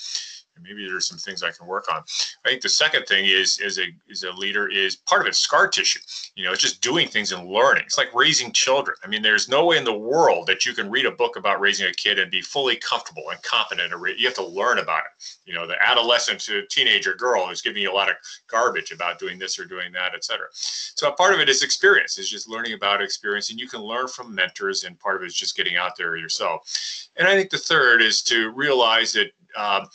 [0.55, 2.03] and maybe there's some things I can work on.
[2.45, 5.39] I think the second thing is is a is a leader is part of it's
[5.39, 5.99] scar tissue.
[6.35, 7.83] You know, it's just doing things and learning.
[7.85, 8.95] It's like raising children.
[9.03, 11.59] I mean, there's no way in the world that you can read a book about
[11.59, 13.93] raising a kid and be fully comfortable and confident.
[14.17, 15.37] You have to learn about it.
[15.45, 18.15] You know, the adolescent to teenager girl who's giving you a lot of
[18.47, 20.47] garbage about doing this or doing that, etc.
[20.51, 24.07] So part of it is experience, is just learning about experience, and you can learn
[24.07, 26.69] from mentors, and part of it is just getting out there yourself.
[27.17, 29.87] And I think the third is to realize that um,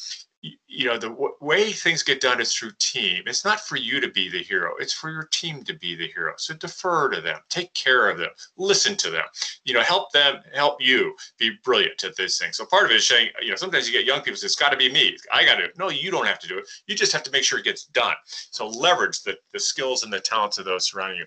[0.42, 3.22] you know the w- way things get done is through team.
[3.26, 4.72] It's not for you to be the hero.
[4.78, 6.32] It's for your team to be the hero.
[6.38, 7.38] So defer to them.
[7.48, 8.30] Take care of them.
[8.56, 9.24] Listen to them.
[9.64, 12.52] You know help them help you be brilliant at this thing.
[12.52, 14.56] So part of it is saying you know sometimes you get young people say it's
[14.56, 15.16] got to be me.
[15.32, 16.64] I got to no you don't have to do it.
[16.86, 18.14] You just have to make sure it gets done.
[18.50, 21.26] So leverage the, the skills and the talents of those surrounding you.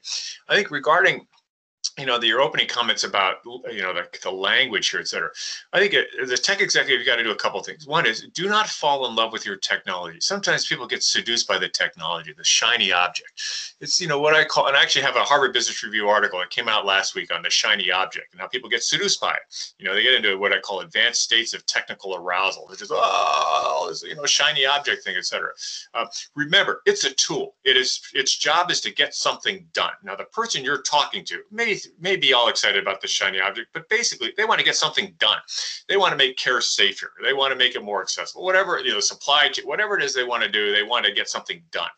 [0.50, 1.28] I think regarding
[1.98, 5.30] you know, the, your opening comments about, you know, the, the language here, et cetera.
[5.74, 7.86] I think as a tech executive, you got to do a couple things.
[7.86, 10.20] One is do not fall in love with your technology.
[10.20, 13.32] Sometimes people get seduced by the technology, the shiny object.
[13.80, 16.40] It's, you know, what I call, and I actually have a Harvard Business Review article
[16.40, 19.34] that came out last week on the shiny object and how people get seduced by
[19.34, 19.74] it.
[19.78, 22.66] You know, they get into what I call advanced states of technical arousal.
[22.68, 25.52] They're just, oh, this, you know, shiny object thing, et cetera.
[25.94, 27.54] Uh, remember, it's a tool.
[27.64, 29.94] It is, its job is to get something done.
[30.04, 33.70] Now, the person you're talking to may may be all excited about the shiny object,
[33.74, 35.40] but basically they want to get something done.
[35.88, 37.12] They want to make care safer.
[37.24, 38.44] They want to make it more accessible.
[38.44, 41.14] Whatever you know, supply chain, whatever it is they want to do, they want to
[41.14, 41.90] get something done.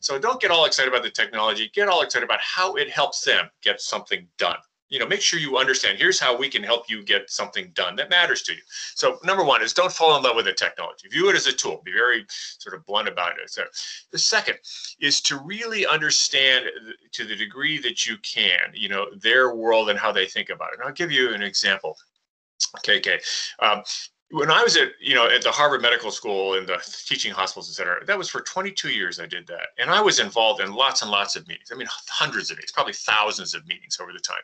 [0.00, 1.70] So don't get all excited about the technology.
[1.74, 4.58] Get all excited about how it helps them get something done
[4.90, 7.96] you know make sure you understand here's how we can help you get something done
[7.96, 8.60] that matters to you.
[8.68, 11.08] So number one is don't fall in love with the technology.
[11.08, 11.80] View it as a tool.
[11.84, 13.50] Be very sort of blunt about it.
[13.50, 13.62] So
[14.10, 14.58] the second
[15.00, 16.66] is to really understand
[17.12, 20.72] to the degree that you can you know their world and how they think about
[20.72, 20.80] it.
[20.80, 21.96] And i'll give you an example.
[22.84, 23.20] Kk
[23.60, 23.82] um,
[24.32, 27.68] when I was at, you know, at the Harvard Medical School and the teaching hospitals,
[27.68, 29.68] et cetera, that was for 22 years I did that.
[29.78, 31.70] And I was involved in lots and lots of meetings.
[31.72, 34.42] I mean, hundreds of meetings, probably thousands of meetings over the time.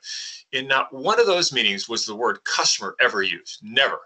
[0.53, 3.61] And not one of those meetings was the word customer ever used.
[3.63, 4.01] Never.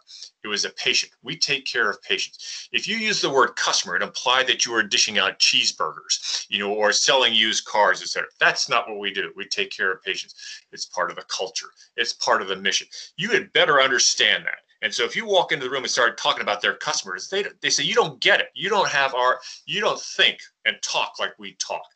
[0.45, 1.13] It was a patient.
[1.23, 2.69] We take care of patients.
[2.73, 6.59] If you use the word customer, it implied that you were dishing out cheeseburgers, you
[6.59, 8.29] know, or selling used cars, et cetera.
[8.39, 9.33] That's not what we do.
[9.35, 10.35] We take care of patients.
[10.73, 11.69] It's part of the culture.
[11.97, 12.87] It's part of the mission.
[13.17, 14.61] You had better understand that.
[14.83, 17.45] And so if you walk into the room and start talking about their customers, they
[17.61, 18.49] they say you don't get it.
[18.55, 20.41] You don't have our you don't think
[20.71, 21.87] and talk like we talk.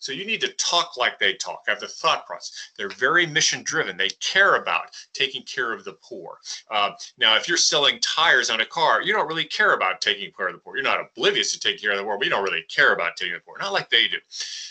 [0.00, 2.70] So you need to talk like they talk, have the thought process.
[2.76, 3.96] They're very mission driven.
[3.96, 6.38] They care about taking care of the poor.
[6.70, 10.30] Uh, now, if you're selling tires on a car, you don't really care about taking
[10.32, 10.76] care of the poor.
[10.76, 13.16] You're not oblivious to taking care of the poor, but you don't really care about
[13.16, 14.18] taking the poor, not like they do.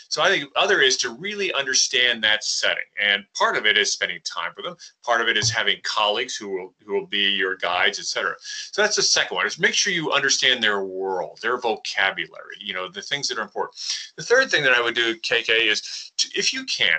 [0.08, 2.84] So I think other is to really understand that setting.
[3.02, 4.76] And part of it is spending time with them.
[5.04, 8.36] Part of it is having colleagues who will who will be your guides, etc.
[8.38, 12.74] So that's the second one is make sure you understand their world, their vocabulary, you
[12.74, 13.76] know, the things that are important.
[14.16, 16.98] The third thing that I would do, KK, is to, if you can,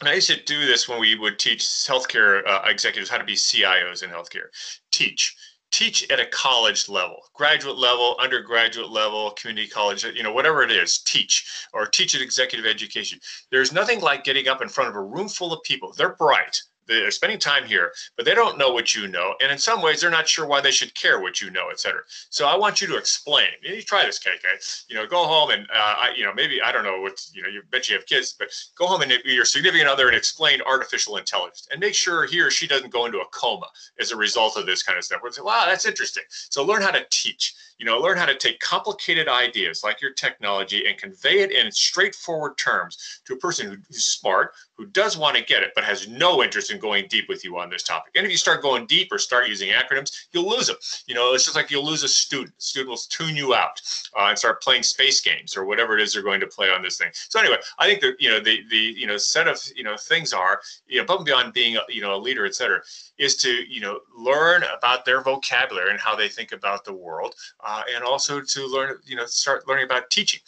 [0.00, 3.24] and I used to do this when we would teach healthcare uh, executives how to
[3.24, 4.46] be CIOs in healthcare.
[4.90, 5.36] Teach
[5.70, 10.70] teach at a college level, graduate level, undergraduate level, community college, you know, whatever it
[10.70, 13.18] is, teach or teach at executive education.
[13.50, 15.94] There's nothing like getting up in front of a room full of people.
[15.96, 16.60] They're bright
[17.00, 19.34] they're spending time here, but they don't know what you know.
[19.40, 21.80] And in some ways, they're not sure why they should care what you know, et
[21.80, 22.02] cetera.
[22.30, 23.48] So I want you to explain.
[23.62, 24.84] You try this, KK.
[24.88, 27.42] You know, go home and, uh, I, you know, maybe, I don't know what, you
[27.42, 30.60] know, you bet you have kids, but go home and your significant other and explain
[30.62, 33.66] artificial intelligence and make sure he or she doesn't go into a coma
[33.98, 35.20] as a result of this kind of stuff.
[35.30, 36.24] Say, wow, that's interesting.
[36.28, 40.12] So learn how to teach you know learn how to take complicated ideas like your
[40.12, 44.52] technology and convey it in straightforward terms to a person who's smart
[44.82, 47.56] who does want to get it but has no interest in going deep with you
[47.56, 48.12] on this topic.
[48.16, 51.34] And if you start going deep or start using acronyms you'll lose them you know
[51.34, 52.54] it's just like you'll lose a student.
[52.58, 53.80] A student will tune you out
[54.18, 56.82] uh, and start playing space games or whatever it is they're going to play on
[56.82, 57.10] this thing.
[57.12, 59.96] So anyway i think that you know the the you know set of you know
[59.96, 62.80] things are you know above and beyond being a, you know a leader et cetera
[63.18, 67.34] is to you know learn about their vocabulary and how they think about the world
[67.64, 70.40] uh, and also to learn you know start learning about teaching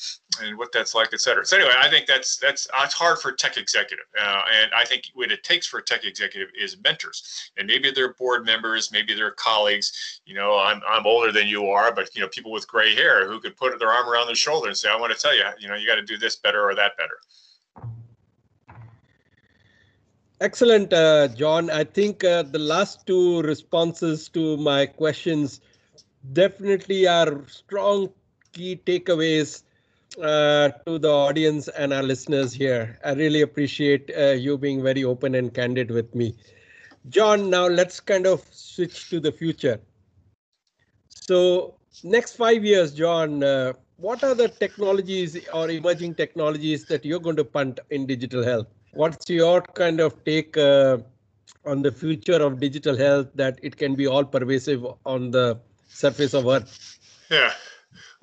[0.42, 1.44] and what that's like et cetera.
[1.44, 4.84] So anyway i think that's that's it's hard for a tech executive uh, and i
[4.84, 7.50] think what it takes for a tech executive is mentors.
[7.56, 11.68] And maybe they're board members maybe they're colleagues you know i'm, I'm older than you
[11.68, 14.34] are but you know people with gray hair who could put their arm around their
[14.34, 16.36] shoulder and say i want to tell you you know you got to do this
[16.36, 17.18] better or that better.
[20.40, 21.70] Excellent, uh, John.
[21.70, 25.60] I think uh, the last two responses to my questions
[26.32, 28.10] definitely are strong
[28.52, 29.63] key takeaways
[30.20, 32.98] uh, to the audience and our listeners here.
[33.04, 36.34] I really appreciate uh, you being very open and candid with me.
[37.08, 39.80] John, now let's kind of switch to the future.
[41.08, 47.20] So next five years, John, uh, what are the technologies or emerging technologies that you're
[47.20, 48.66] going to punt in digital health?
[48.94, 50.98] what's your kind of take uh,
[51.64, 56.34] on the future of digital health that it can be all pervasive on the surface
[56.34, 56.98] of earth
[57.30, 57.52] yeah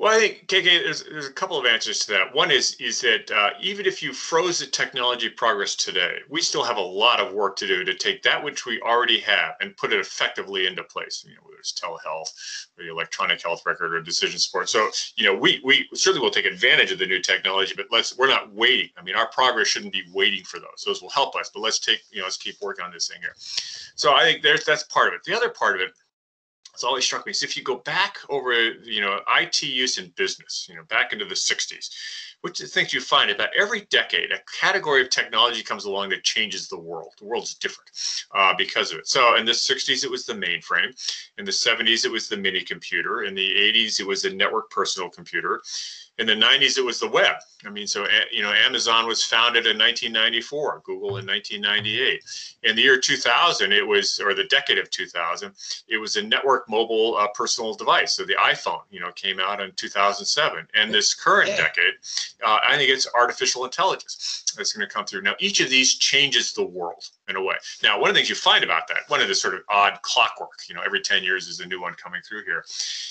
[0.01, 2.33] well, I think KK, there's, there's a couple of answers to that.
[2.33, 6.63] One is is that uh, even if you froze the technology progress today, we still
[6.63, 9.77] have a lot of work to do to take that which we already have and
[9.77, 11.23] put it effectively into place.
[11.23, 12.31] You know, whether it's telehealth
[12.79, 14.69] or the electronic health record or decision support.
[14.69, 18.17] So, you know, we we certainly will take advantage of the new technology, but let's
[18.17, 18.89] we're not waiting.
[18.97, 20.83] I mean, our progress shouldn't be waiting for those.
[20.83, 23.21] Those will help us, but let's take you know let's keep working on this thing
[23.21, 23.35] here.
[23.93, 25.23] So I think there's that's part of it.
[25.25, 25.93] The other part of it
[26.73, 30.11] it's always struck me is if you go back over, you know, IT use in
[30.15, 31.89] business, you know, back into the 60s,
[32.41, 36.23] which the things you find about every decade, a category of technology comes along that
[36.23, 37.13] changes the world.
[37.19, 37.91] The world's different
[38.33, 39.07] uh, because of it.
[39.07, 40.91] So in the 60s, it was the mainframe.
[41.37, 43.23] In the 70s, it was the mini computer.
[43.23, 45.61] In the 80s, it was the network personal computer
[46.17, 47.35] in the 90s it was the web.
[47.65, 52.23] I mean so you know amazon was founded in 1994 google in 1998
[52.63, 55.51] in the year 2000 it was or the decade of 2000
[55.87, 58.13] it was a network mobile uh, personal device.
[58.13, 61.93] So the iphone you know came out in 2007 and this current decade
[62.43, 65.21] uh, i think it's artificial intelligence that's going to come through.
[65.21, 67.55] Now each of these changes the world in a way.
[67.81, 69.99] Now one of the things you find about that one of the sort of odd
[70.03, 72.63] clockwork you know every 10 years is a new one coming through here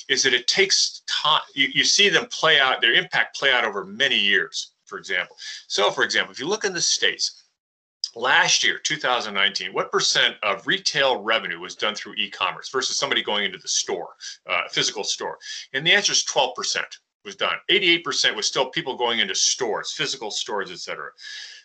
[0.09, 3.65] is that it takes time you, you see them play out their impact play out
[3.65, 5.37] over many years for example.
[5.67, 7.45] So for example if you look in the states
[8.15, 13.45] last year 2019 what percent of retail revenue was done through e-commerce versus somebody going
[13.45, 14.11] into the store
[14.49, 15.39] uh, physical store?
[15.73, 17.57] And the answer is 12 percent was done.
[17.69, 21.11] 88 percent was still people going into stores physical stores etc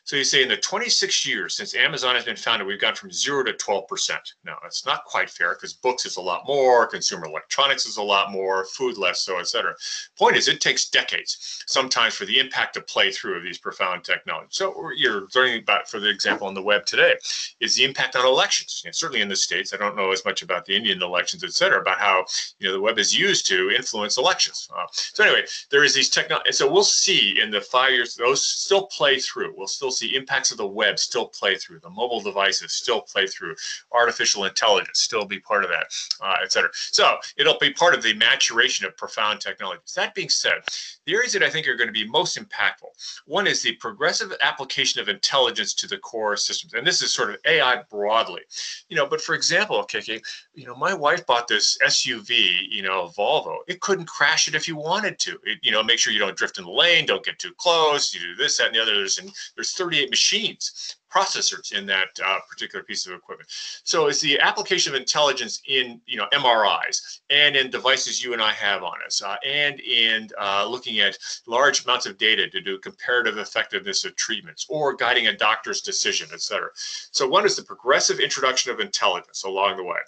[0.05, 3.11] so you say in the 26 years since Amazon has been founded, we've gone from
[3.11, 4.11] zero to 12%.
[4.45, 8.03] Now, that's not quite fair because books is a lot more, consumer electronics is a
[8.03, 9.73] lot more, food less so, et cetera.
[10.15, 14.03] Point is, it takes decades sometimes for the impact to play through of these profound
[14.03, 14.55] technologies.
[14.55, 17.15] So you're learning about, for the example, on the web today,
[17.59, 18.83] is the impact on elections.
[18.85, 21.53] Know, certainly in the States, I don't know as much about the Indian elections, et
[21.53, 22.25] cetera, about how
[22.59, 24.69] you know the web is used to influence elections.
[24.75, 26.51] Uh, so anyway, there is these technology.
[26.51, 29.53] So we'll see in the five years, those still play through.
[29.57, 33.27] We'll still see impacts of the web still play through, the mobile devices still play
[33.27, 33.55] through,
[33.91, 35.85] artificial intelligence still be part of that,
[36.21, 36.69] uh, et cetera.
[36.73, 39.93] So it'll be part of the maturation of profound technologies.
[39.95, 40.61] That being said,
[41.05, 42.89] the areas that I think are going to be most impactful.
[43.25, 46.73] One is the progressive application of intelligence to the core systems.
[46.73, 48.41] And this is sort of AI broadly.
[48.89, 50.21] You know, but for example, Kiki,
[50.53, 53.57] you know, my wife bought this SUV, you know, Volvo.
[53.67, 55.39] It couldn't crash it if you wanted to.
[55.43, 58.13] It, you know, make sure you don't drift in the lane, don't get too close,
[58.13, 58.95] you do this, that, and the other.
[58.95, 63.49] There's, and there's 38 machines processors in that uh, particular piece of equipment.
[63.83, 68.41] So it's the application of intelligence in you know MRIs and in devices you and
[68.41, 72.61] I have on us, uh, and in uh, looking at large amounts of data to
[72.61, 76.69] do comparative effectiveness of treatments or guiding a doctor's decision, et cetera.
[77.11, 79.99] So one is the progressive introduction of intelligence along the way.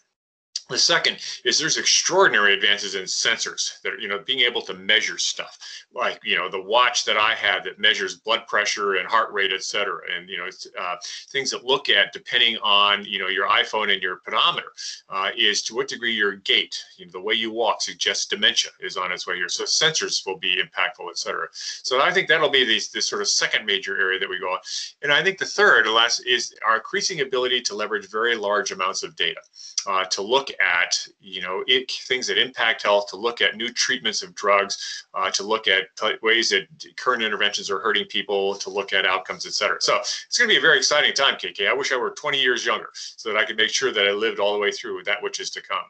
[0.69, 4.73] The second is there's extraordinary advances in sensors that are, you know, being able to
[4.73, 5.57] measure stuff
[5.93, 9.53] like, you know, the watch that I have that measures blood pressure and heart rate,
[9.53, 10.01] et cetera.
[10.13, 10.95] And, you know, uh,
[11.31, 14.67] things that look at depending on, you know, your iPhone and your pedometer
[15.09, 18.71] uh, is to what degree your gait, you know, the way you walk suggests dementia
[18.81, 19.47] is on its way here.
[19.47, 21.47] So sensors will be impactful, et cetera.
[21.53, 24.47] So I think that'll be this, this sort of second major area that we go
[24.47, 24.59] on.
[25.01, 29.03] And I think the third, last, is our increasing ability to leverage very large amounts
[29.03, 29.39] of data
[29.87, 33.69] uh, to look at you know it, things that impact health, to look at new
[33.69, 35.85] treatments of drugs, uh, to look at
[36.21, 39.77] ways that current interventions are hurting people, to look at outcomes, et cetera.
[39.81, 41.67] So it's going to be a very exciting time, KK.
[41.67, 44.11] I wish I were 20 years younger so that I could make sure that I
[44.11, 45.85] lived all the way through that which is to come.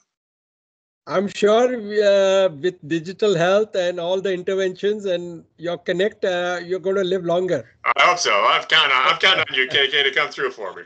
[1.08, 6.82] I'm sure uh, with digital health and all the interventions and your connect, uh, you're
[6.82, 7.64] going to live longer.
[7.86, 8.34] I hope so.
[8.34, 8.94] I've counted.
[8.94, 10.84] I've counted on you, KK, to come through for me.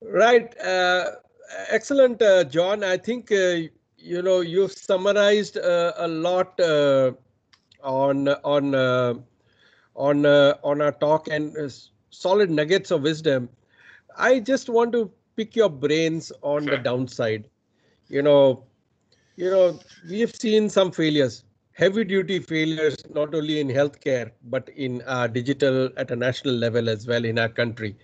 [0.00, 0.58] Right.
[0.58, 1.10] Uh,
[1.68, 2.82] excellent, uh, John.
[2.84, 3.56] I think uh,
[3.98, 7.12] you know you've summarized uh, a lot uh,
[7.82, 9.14] on on uh,
[9.94, 11.56] on on our talk and
[12.10, 13.48] solid nuggets of wisdom.
[14.16, 17.48] I just want to pick your brains on the downside.
[18.08, 18.64] You know,
[19.36, 19.78] you know,
[20.08, 25.02] we've seen some failures, heavy duty failures, not only in healthcare but in
[25.32, 27.96] digital at a national level as well in our country,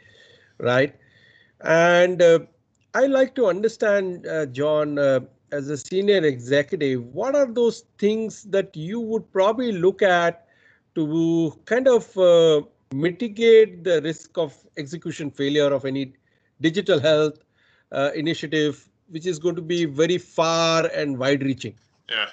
[0.59, 0.95] right?
[1.61, 2.41] And uh,
[2.95, 5.21] I like to understand, uh, John, uh,
[5.53, 10.47] as a senior executive, what are those things that you would probably look at
[10.95, 12.63] to kind of uh,
[12.93, 16.15] mitigate the risk of execution failure of any
[16.61, 17.39] digital health
[17.93, 21.75] uh, initiative, which is going to be very far and wide reaching?
[22.09, 22.29] Yeah.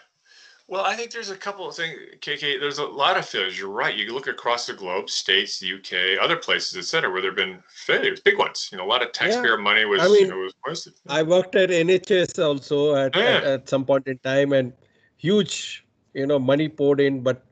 [0.70, 2.60] Well, I think there's a couple of things, KK.
[2.60, 3.58] There's a lot of failures.
[3.58, 3.96] You're right.
[3.96, 7.38] You look across the globe, states, the UK, other places, et cetera, where there have
[7.38, 8.68] been failures, big ones.
[8.70, 9.64] You know, a lot of taxpayer yeah.
[9.64, 10.94] money was, I mean, you know, was wasted.
[11.08, 13.22] I worked at NHS also at, yeah.
[13.22, 14.74] at, at some point in time, and
[15.16, 17.46] huge, you know, money poured in, but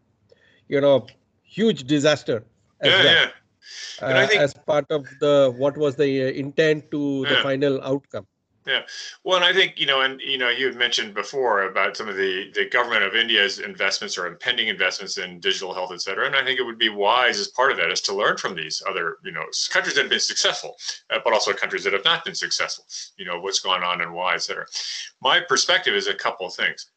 [0.67, 1.07] you know,
[1.43, 2.43] huge disaster.
[2.81, 3.31] As yeah, well, yeah.
[4.01, 7.35] Uh, think, as part of the what was the uh, intent to yeah.
[7.35, 8.27] the final outcome.
[8.67, 8.81] Yeah,
[9.23, 12.09] well, and I think you know, and you know, you had mentioned before about some
[12.09, 16.25] of the the government of India's investments or impending investments in digital health, et cetera.
[16.25, 18.55] And I think it would be wise as part of that is to learn from
[18.55, 20.77] these other, you know, countries that have been successful,
[21.11, 22.85] uh, but also countries that have not been successful.
[23.17, 24.65] You know, what's gone on and why, et cetera.
[25.21, 26.87] My perspective is a couple of things.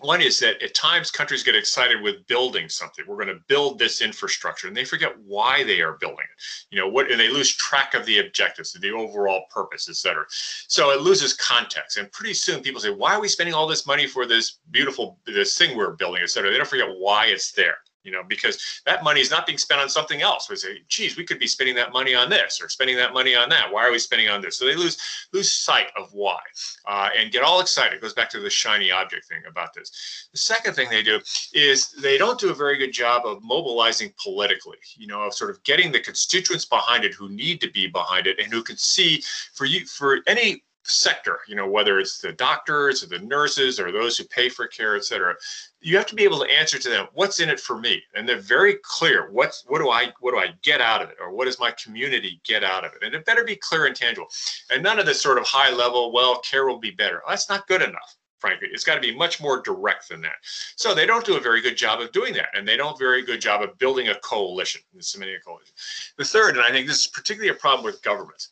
[0.00, 3.04] One is that at times countries get excited with building something.
[3.06, 6.42] We're going to build this infrastructure, and they forget why they are building it.
[6.70, 10.24] You know what, and they lose track of the objectives, the overall purpose, et cetera.
[10.66, 13.86] So it loses context, and pretty soon people say, "Why are we spending all this
[13.86, 17.52] money for this beautiful this thing we're building, et cetera?" They don't forget why it's
[17.52, 20.48] there you know, because that money is not being spent on something else.
[20.48, 23.34] We say, geez, we could be spending that money on this or spending that money
[23.34, 23.72] on that.
[23.72, 24.58] Why are we spending on this?
[24.58, 24.98] So they lose
[25.32, 26.38] lose sight of why
[26.86, 27.94] uh, and get all excited.
[27.94, 30.28] It goes back to the shiny object thing about this.
[30.32, 31.20] The second thing they do
[31.54, 35.50] is they don't do a very good job of mobilizing politically, you know, of sort
[35.50, 38.76] of getting the constituents behind it who need to be behind it and who can
[38.76, 39.22] see
[39.54, 43.92] for you for any sector, you know, whether it's the doctors or the nurses or
[43.92, 45.34] those who pay for care, et cetera,
[45.80, 48.02] you have to be able to answer to them, what's in it for me?
[48.14, 49.30] And they're very clear.
[49.30, 51.16] What's what do I what do I get out of it?
[51.20, 53.04] Or what does my community get out of it?
[53.04, 54.28] And it better be clear and tangible.
[54.70, 57.22] And none of this sort of high level, well, care will be better.
[57.28, 58.68] That's not good enough frankly.
[58.72, 60.34] It's got to be much more direct than that.
[60.74, 62.48] So they don't do a very good job of doing that.
[62.54, 65.72] And they don't very good job of building a coalition, submitting a coalition.
[66.18, 68.50] The third, and I think this is particularly a problem with governments,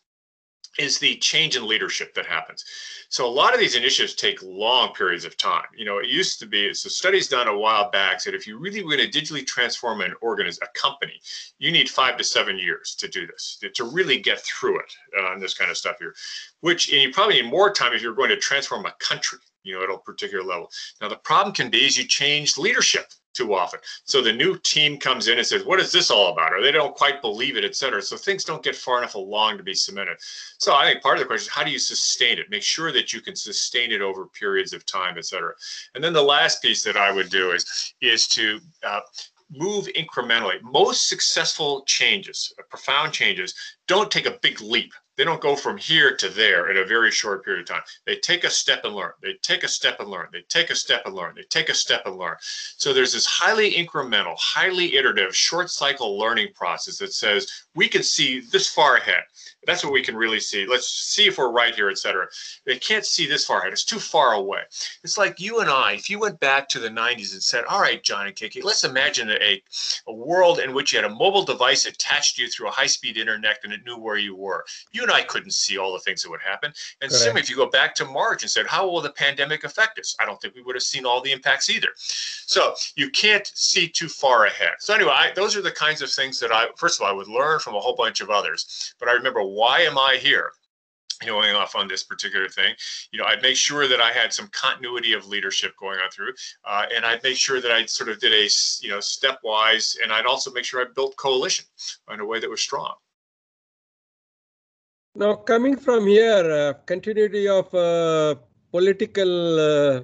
[0.78, 2.64] is the change in leadership that happens.
[3.08, 5.64] So a lot of these initiatives take long periods of time.
[5.76, 8.56] You know, it used to be, so studies done a while back said if you
[8.56, 11.20] really were going to digitally transform an organism, a company,
[11.58, 15.38] you need five to seven years to do this, to really get through it uh,
[15.38, 16.14] this kind of stuff here,
[16.60, 19.74] which, and you probably need more time if you're going to transform a country you
[19.74, 20.70] know, at a particular level.
[21.00, 23.80] Now, the problem can be is you change leadership too often.
[24.04, 26.72] So the new team comes in and says, "What is this all about?" Or they
[26.72, 28.02] don't quite believe it, et cetera.
[28.02, 30.18] So things don't get far enough along to be cemented.
[30.58, 32.50] So I think part of the question is how do you sustain it?
[32.50, 35.54] Make sure that you can sustain it over periods of time, et cetera.
[35.94, 39.00] And then the last piece that I would do is is to uh,
[39.50, 40.60] move incrementally.
[40.62, 43.54] Most successful changes, profound changes,
[43.88, 44.92] don't take a big leap.
[45.20, 47.82] They don't go from here to there in a very short period of time.
[48.06, 49.12] They take a step and learn.
[49.20, 50.28] They take a step and learn.
[50.32, 51.34] They take a step and learn.
[51.34, 52.36] They take a step and learn.
[52.40, 58.02] So there's this highly incremental, highly iterative, short cycle learning process that says we can
[58.02, 59.22] see this far ahead.
[59.66, 60.66] That's what we can really see.
[60.66, 62.26] Let's see if we're right here, etc.
[62.64, 63.72] They can't see this far ahead.
[63.72, 64.62] It's too far away.
[65.04, 67.80] It's like you and I, if you went back to the 90s and said, all
[67.80, 69.62] right, John and Kiki, let's imagine a,
[70.08, 73.18] a world in which you had a mobile device attached to you through a high-speed
[73.18, 74.64] internet and it knew where you were.
[74.92, 76.72] You and I couldn't see all the things that would happen.
[77.02, 77.14] And Correct.
[77.14, 80.16] similarly, if you go back to March and said, how will the pandemic affect us?
[80.18, 81.88] I don't think we would have seen all the impacts either.
[81.96, 84.72] So you can't see too far ahead.
[84.80, 87.14] So anyway, I, those are the kinds of things that I, first of all, I
[87.14, 88.94] would learn from a whole bunch of others.
[88.98, 90.52] But I remember why am I here?
[91.22, 92.74] you know, going off on this particular thing.
[93.12, 96.32] You know, I'd make sure that I had some continuity of leadership going on through,
[96.64, 98.48] uh, and I'd make sure that I sort of did a,
[98.80, 101.66] you know, stepwise, and I'd also make sure I built coalition
[102.12, 102.94] in a way that was strong.
[105.14, 108.36] Now, coming from here, uh, continuity of uh,
[108.70, 110.00] political uh,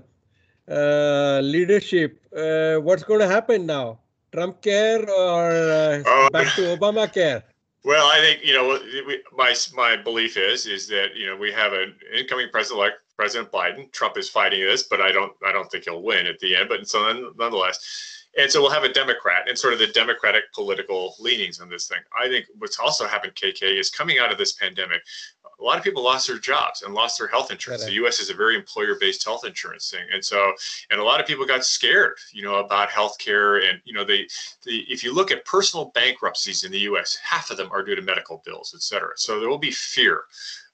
[0.69, 4.01] uh, leadership, uh, what's going to happen now?
[4.33, 7.45] Trump care or oh, back to Obama care?
[7.85, 8.79] Well, I think you know
[9.33, 13.53] my my belief is is that you know we have an incoming president like President
[13.53, 13.91] Biden.
[13.93, 16.69] Trump is fighting this, but I don't I don't think he'll win at the end.
[16.69, 21.15] But so nonetheless, and so we'll have a Democrat and sort of the Democratic political
[21.19, 21.99] leanings on this thing.
[22.19, 25.03] I think what's also happened, KK, is coming out of this pandemic,
[25.59, 27.85] a lot of people lost their jobs and lost their health insurance.
[27.85, 28.21] The U.S.
[28.21, 30.53] is a very employer-based health insurance thing, and so
[30.91, 33.69] and a lot of people got scared, you know, about healthcare.
[33.69, 34.29] And you know, they,
[34.65, 37.95] the if you look at personal bankruptcies in the U.S., half of them are due
[37.95, 39.13] to medical bills, et cetera.
[39.17, 40.25] So there will be fear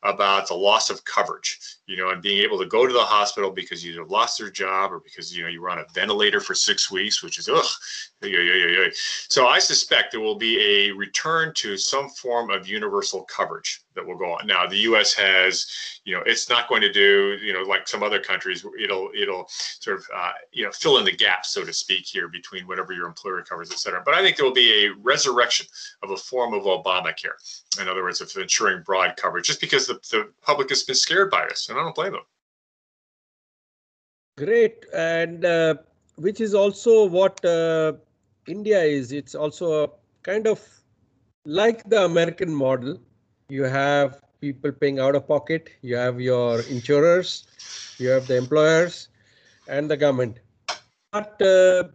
[0.02, 3.50] about the loss of coverage, you know, and being able to go to the hospital
[3.50, 6.54] because you lost their job or because you know you were on a ventilator for
[6.54, 7.64] six weeks, which is ugh.
[9.28, 14.06] So I suspect there will be a return to some form of universal coverage that
[14.06, 14.46] will go on.
[14.46, 15.12] Now the U.S.
[15.14, 15.66] has,
[16.04, 19.46] you know, it's not going to do, you know, like some other countries, it'll it'll
[19.48, 22.92] sort of uh, you know fill in the gap, so to speak, here between whatever
[22.92, 24.02] your employer covers, et cetera.
[24.04, 25.66] But I think there will be a resurrection
[26.02, 27.34] of a form of Obamacare.
[27.80, 31.30] In other words, of ensuring broad coverage, just because the, the public has been scared
[31.30, 32.16] by this, and I don't blame.
[34.38, 35.74] Great, and uh,
[36.16, 37.94] which is also what uh,
[38.46, 39.10] India is.
[39.10, 39.88] It's also a
[40.22, 40.60] kind of
[41.44, 43.00] like the American model.
[43.48, 45.70] You have people paying out of pocket.
[45.82, 47.46] You have your insurers.
[47.98, 49.08] You have the employers,
[49.66, 50.38] and the government.
[51.10, 51.88] But uh,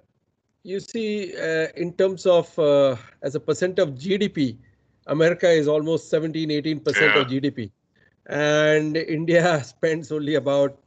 [0.64, 4.58] you see, uh, in terms of uh, as a percent of GDP,
[5.08, 7.22] America is almost 17, 18 percent yeah.
[7.22, 7.72] of GDP
[8.28, 10.78] and India spends only about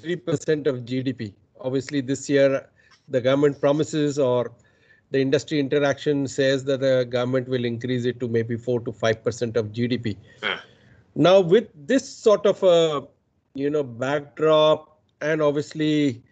[0.00, 1.32] 3% of GDP.
[1.60, 2.68] Obviously, this year
[3.08, 4.52] the government promises or
[5.10, 9.56] the industry interaction says that the government will increase it to maybe 4 to 5%
[9.56, 10.16] of GDP.
[11.14, 13.06] Now, with this sort of a
[13.54, 16.22] you know backdrop, and obviously,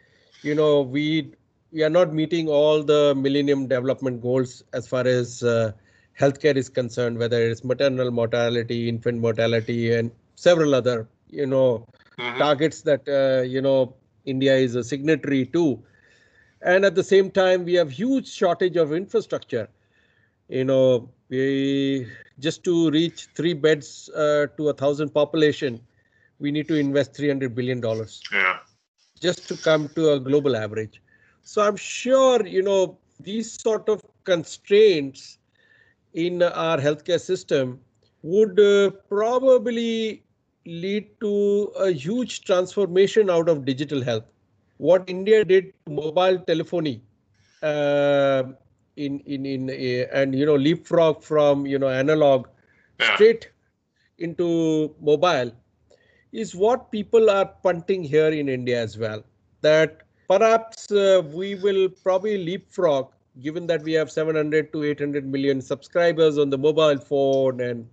[0.43, 1.33] you know we
[1.73, 5.73] we are not meeting all the Millennium Development Goals as far as uh,
[6.19, 11.87] healthcare is concerned, whether it's maternal mortality, infant mortality, and several other, you know,
[12.19, 12.39] mm-hmm.
[12.39, 13.95] targets that, uh, you know,
[14.25, 15.83] India is a signatory to.
[16.63, 19.69] And at the same time, we have huge shortage of infrastructure.
[20.49, 22.07] You know, we
[22.39, 25.81] just to reach three beds uh, to a thousand population,
[26.39, 28.23] we need to invest 300 billion dollars.
[28.33, 28.59] Yeah.
[29.21, 31.01] Just to come to a global average.
[31.43, 35.39] So I'm sure, you know, these sort of constraints
[36.17, 37.79] in our healthcare system
[38.23, 40.25] would uh, probably
[40.65, 44.25] lead to a huge transformation out of digital health.
[44.79, 47.03] What India did to mobile telephony
[47.63, 48.45] uh,
[48.97, 52.49] in in in a, and you know leapfrog from you know analog
[52.99, 53.15] yeah.
[53.15, 53.51] straight
[54.19, 55.53] into mobile
[56.33, 59.23] is what people are punting here in India as well.
[59.61, 65.61] That perhaps uh, we will probably leapfrog given that we have 700 to 800 million
[65.61, 67.87] subscribers on the mobile phone and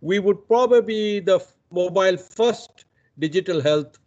[0.00, 1.40] we would probably be the
[1.70, 2.84] mobile first
[3.18, 3.98] digital health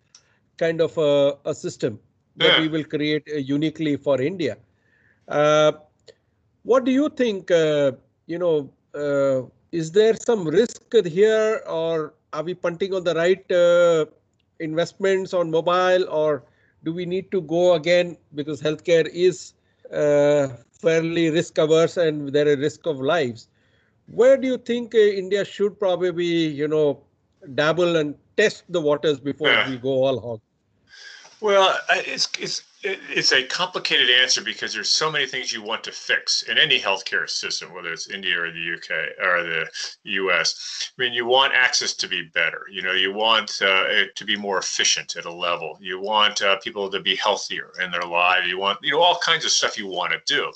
[0.58, 2.00] kind of a, a system
[2.36, 4.58] that we will create uh, uniquely for India.
[5.28, 5.72] Uh,
[6.64, 7.52] what do you think?
[7.52, 7.92] Uh,
[8.28, 13.52] you know, uh, is there some risk here, or are we punting on the right
[13.52, 14.06] uh,
[14.60, 16.44] investments on mobile, or
[16.84, 19.54] do we need to go again because healthcare is
[19.92, 23.48] fairly risk averse and there is risk of lives.
[24.08, 27.04] Where do you think uh, India should probably, you know,
[27.56, 29.70] dabble and test the waters before yeah.
[29.70, 30.42] we go all hog?
[31.42, 35.92] Well, it's it's it's a complicated answer because there's so many things you want to
[35.92, 38.90] fix in any healthcare system, whether it's India or the UK
[39.22, 39.68] or the
[40.04, 40.92] US.
[40.98, 42.66] I mean, you want access to be better.
[42.72, 45.78] You know, you want uh, it to be more efficient at a level.
[45.82, 48.48] You want uh, people to be healthier in their lives.
[48.48, 50.52] You want, you know, all kinds of stuff you want to do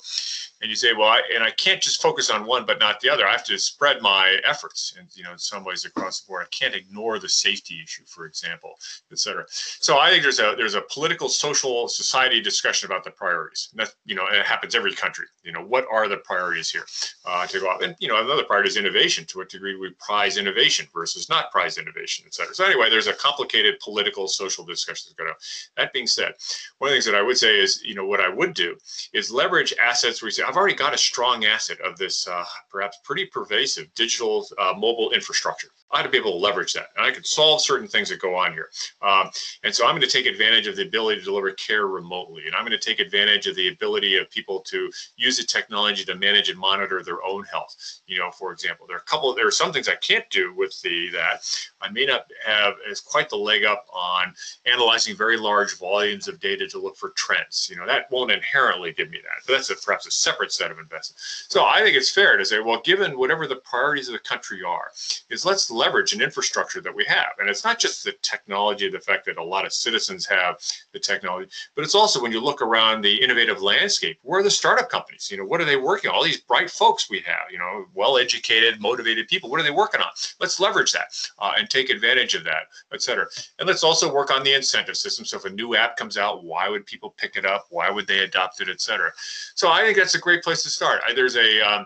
[0.64, 3.10] and you say, well, I, and I can't just focus on one but not the
[3.10, 3.26] other.
[3.26, 6.46] I have to spread my efforts, and you know, in some ways across the board.
[6.46, 8.72] I can't ignore the safety issue, for example,
[9.12, 9.44] et cetera.
[9.48, 13.68] So I think there's a there's a political, social, society discussion about the priorities.
[13.76, 15.26] And you know, and it happens every country.
[15.42, 16.86] You know, what are the priorities here
[17.26, 17.84] uh, to go out?
[17.84, 19.26] And you know, another priority is innovation.
[19.26, 22.54] To what degree do we prize innovation versus not prize innovation, et cetera.
[22.54, 25.36] So anyway, there's a complicated political, social discussion that's going on.
[25.76, 26.32] That being said,
[26.78, 28.76] one of the things that I would say is, you know, what I would do
[29.12, 32.44] is leverage assets where you say, I've already got a strong asset of this uh,
[32.70, 35.66] perhaps pretty pervasive digital uh, mobile infrastructure.
[35.94, 36.88] I ought to be able to leverage that.
[36.96, 38.68] And I can solve certain things that go on here.
[39.00, 39.30] Um,
[39.62, 42.46] and so I'm going to take advantage of the ability to deliver care remotely.
[42.46, 46.04] And I'm going to take advantage of the ability of people to use the technology
[46.04, 47.76] to manage and monitor their own health.
[48.06, 50.52] You know, for example, there are a couple, there are some things I can't do
[50.54, 51.46] with the that.
[51.80, 54.34] I may not have as quite the leg up on
[54.66, 57.68] analyzing very large volumes of data to look for trends.
[57.70, 59.46] You know, that won't inherently give me that.
[59.46, 61.46] But that's a, perhaps a separate set of investments.
[61.48, 64.62] So I think it's fair to say, well, given whatever the priorities of the country
[64.66, 64.90] are,
[65.30, 67.32] is let's leverage and infrastructure that we have.
[67.38, 70.52] And it's not just the technology, the fact that a lot of citizens have
[70.94, 74.58] the technology, but it's also when you look around the innovative landscape, where are the
[74.62, 75.28] startup companies?
[75.30, 76.16] You know, what are they working on?
[76.16, 80.00] All these bright folks we have, you know, well-educated, motivated people, what are they working
[80.00, 80.12] on?
[80.40, 81.08] Let's leverage that
[81.38, 83.26] uh, and take advantage of that, et cetera.
[83.58, 85.24] And let's also work on the incentive system.
[85.24, 87.66] So if a new app comes out, why would people pick it up?
[87.70, 89.10] Why would they adopt it, et cetera?
[89.54, 90.98] So I think that's a great place to start.
[91.14, 91.82] There's a, um,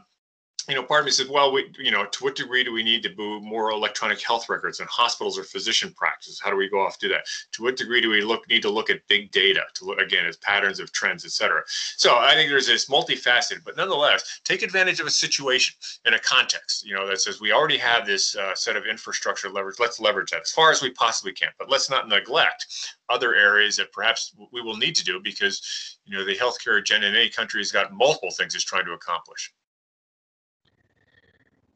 [0.68, 2.82] you know, part of me says, well, we, you know, to what degree do we
[2.82, 6.38] need to move more electronic health records in hospitals or physician practices?
[6.38, 7.26] How do we go off do that?
[7.52, 10.26] To what degree do we look need to look at big data to look again
[10.26, 11.62] as patterns of trends, et cetera?
[11.96, 16.18] So I think there's this multifaceted, but nonetheless, take advantage of a situation in a
[16.18, 19.80] context, you know, that says we already have this uh, set of infrastructure leverage.
[19.80, 22.66] Let's leverage that as far as we possibly can, but let's not neglect
[23.08, 27.06] other areas that perhaps we will need to do because, you know, the healthcare agenda
[27.06, 29.50] in any country has got multiple things it's trying to accomplish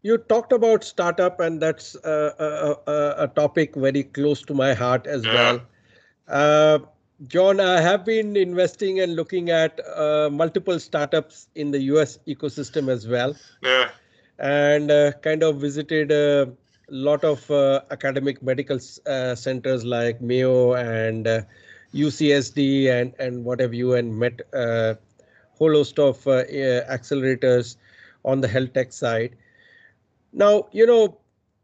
[0.02, 5.06] you talked about startup and that's a, a, a, topic very close to my heart
[5.06, 5.34] as yeah.
[5.34, 5.60] well
[6.28, 6.78] uh,
[7.28, 12.88] john i have been investing and looking at uh, multiple startups in the us ecosystem
[12.88, 13.90] as well yeah.
[14.38, 16.52] and uh, kind of visited a
[16.88, 21.26] lot of uh, academic medical uh, centers like mayo and
[21.94, 24.98] ucsd uh, and and what have you and met a
[25.58, 27.76] whole host of accelerators
[28.24, 29.36] on the health tech side
[30.32, 31.18] now, you know,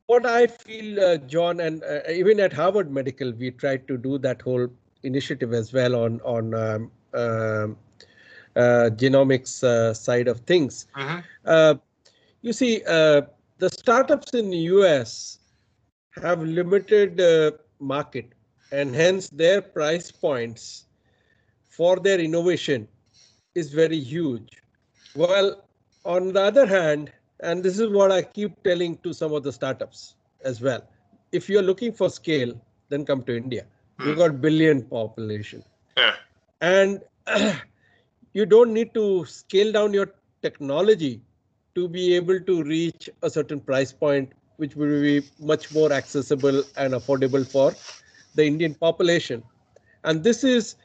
[0.07, 4.19] what I feel, uh, John, and uh, even at Harvard Medical, we tried to do
[4.19, 4.69] that whole
[5.03, 7.77] initiative as well on on um, um
[8.57, 10.87] uh, genomics uh, side of things.
[10.97, 11.23] Uh-huh.
[11.45, 11.75] Uh,
[12.43, 13.23] you see, uh,
[13.59, 15.39] the startups in the US
[16.21, 17.21] have limited
[17.79, 18.33] market,
[18.73, 20.87] and hence their price points
[21.69, 22.89] for their innovation
[23.55, 24.61] is very huge.
[25.15, 25.69] Well,
[26.05, 29.53] on the other hand, and this is what I keep telling to some of the
[29.53, 30.15] startups
[30.45, 30.83] as well.
[31.33, 33.67] If you're looking for scale, then come to India.
[34.01, 34.21] You've hmm.
[34.21, 35.63] got billion population.
[35.97, 36.15] Yeah.
[36.61, 37.03] And
[38.33, 41.21] you don't need to scale down your technology
[41.75, 46.63] to be able to reach a certain price point, which will be much more accessible
[46.77, 47.75] and affordable for
[48.35, 49.43] the Indian population.
[50.05, 50.77] And this is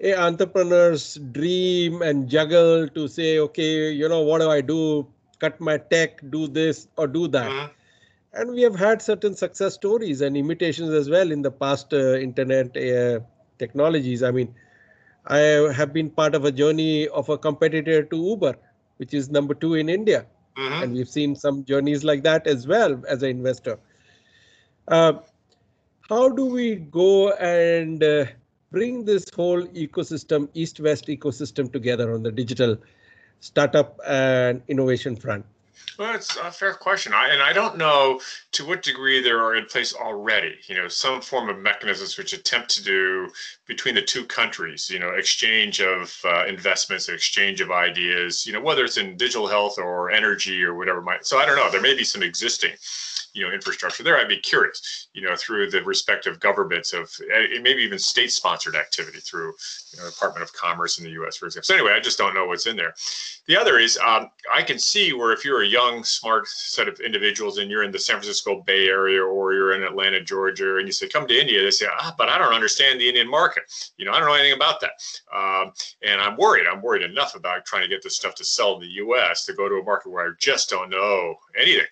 [0.00, 5.06] a entrepreneur's dream and juggle to say, okay, you know, what do I do?
[5.38, 7.50] Cut my tech, do this or do that.
[7.50, 7.72] Mm-hmm.
[8.34, 12.18] And we have had certain success stories and imitations as well in the past uh,
[12.18, 13.20] internet uh,
[13.58, 14.22] technologies.
[14.22, 14.54] I mean,
[15.26, 18.56] I have been part of a journey of a competitor to Uber,
[18.98, 20.26] which is number two in India.
[20.56, 20.82] Mm-hmm.
[20.82, 23.78] And we've seen some journeys like that as well as an investor.
[24.88, 25.14] Uh,
[26.08, 28.24] how do we go and uh,
[28.70, 32.76] bring this whole ecosystem, East West ecosystem together on the digital
[33.40, 35.44] startup and innovation front?
[35.98, 37.12] Well, it's a fair question.
[37.12, 38.20] I, and I don't know
[38.52, 42.32] to what degree there are in place already, you know, some form of mechanisms which
[42.32, 43.28] attempt to do
[43.66, 48.60] between the two countries, you know, exchange of uh, investments, exchange of ideas, you know,
[48.60, 51.26] whether it's in digital health or energy or whatever might.
[51.26, 51.68] So I don't know.
[51.68, 52.74] There may be some existing
[53.38, 54.18] you know infrastructure there.
[54.18, 59.20] I'd be curious, you know, through the respective governments of eh, maybe even state-sponsored activity
[59.20, 59.52] through
[59.92, 61.66] you know, Department of Commerce in the U.S., for example.
[61.66, 62.94] So anyway, I just don't know what's in there.
[63.46, 67.00] The other is um, I can see where if you're a young, smart set of
[67.00, 70.86] individuals and you're in the San Francisco Bay Area or you're in Atlanta, Georgia, and
[70.86, 73.62] you say, come to India, they say, ah, but I don't understand the Indian market.
[73.96, 74.92] You know, I don't know anything about that.
[75.34, 75.72] Um,
[76.02, 76.66] and I'm worried.
[76.70, 79.46] I'm worried enough about trying to get this stuff to sell in the U.S.
[79.46, 81.86] to go to a market where I just don't know anything.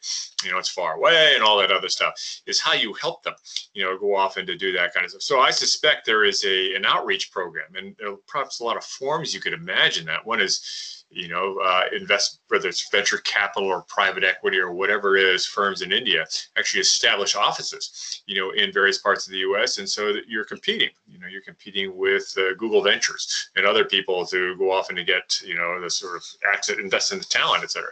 [0.44, 2.14] You know, it's far away and all that other stuff.
[2.46, 3.34] Is how you help them,
[3.74, 5.22] you know, go off and to do that kind of stuff.
[5.22, 7.94] So I suspect there is a an outreach program, and
[8.26, 10.26] perhaps a lot of forms you could imagine that.
[10.26, 15.16] One is you know, uh, invest whether it's venture capital or private equity or whatever
[15.16, 16.26] it is, firms in India
[16.58, 19.78] actually establish offices, you know, in various parts of the U.S.
[19.78, 24.26] And so you're competing, you know, you're competing with uh, Google Ventures and other people
[24.26, 27.24] to go off and to get, you know, the sort of access, invest in the
[27.24, 27.90] talent, et cetera.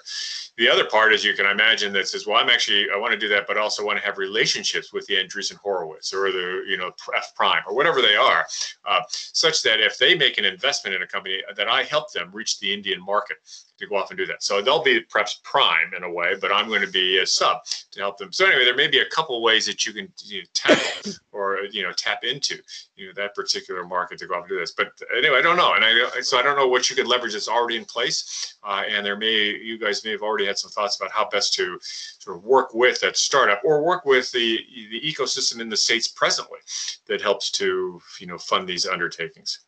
[0.56, 3.18] The other part is you can imagine that says, well, I'm actually, I want to
[3.18, 6.76] do that, but also want to have relationships with the Andreessen Horowitz or the, you
[6.76, 8.46] know, F Prime or whatever they are,
[8.88, 12.30] uh, such that if they make an investment in a company, that I help them
[12.32, 13.36] reach the Indian market
[13.78, 14.42] to go off and do that.
[14.42, 17.58] So they'll be perhaps prime in a way, but I'm going to be a sub
[17.92, 18.32] to help them.
[18.32, 20.78] So anyway, there may be a couple ways that you can you know, tap
[21.32, 22.56] or you know tap into
[22.96, 24.72] you know that particular market to go off and do this.
[24.72, 27.32] But anyway, I don't know, and I so I don't know what you could leverage
[27.32, 28.56] that's already in place.
[28.62, 31.54] Uh, and there may you guys may have already had some thoughts about how best
[31.54, 35.76] to sort of work with that startup or work with the the ecosystem in the
[35.76, 36.58] states presently
[37.06, 39.60] that helps to you know fund these undertakings.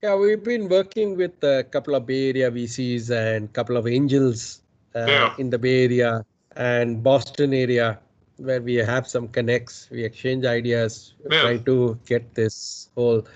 [0.00, 3.88] Yeah, we've been working with a couple of Bay Area VCs and a couple of
[3.88, 4.62] angels
[4.94, 5.34] uh, yeah.
[5.38, 6.24] in the Bay Area
[6.54, 7.98] and Boston area
[8.36, 9.88] where we have some connects.
[9.90, 11.40] We exchange ideas, yeah.
[11.40, 13.26] trying to get this whole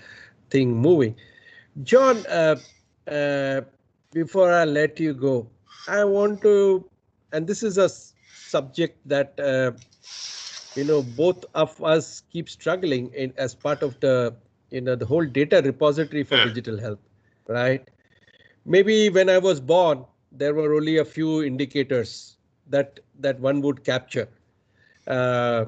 [0.51, 1.17] thing moving.
[1.83, 2.55] John, uh,
[3.11, 3.61] uh,
[4.13, 5.49] before I let you go,
[5.89, 6.89] I want to,
[7.33, 9.73] and this is a subject that uh,
[10.79, 14.33] you know both of us keep struggling in as part of the
[14.73, 16.99] you know the whole data repository for digital health
[17.47, 17.89] right?
[18.65, 22.37] Maybe when i was born there were only a few indicators
[22.75, 24.27] that that one would capture
[25.07, 25.65] uh,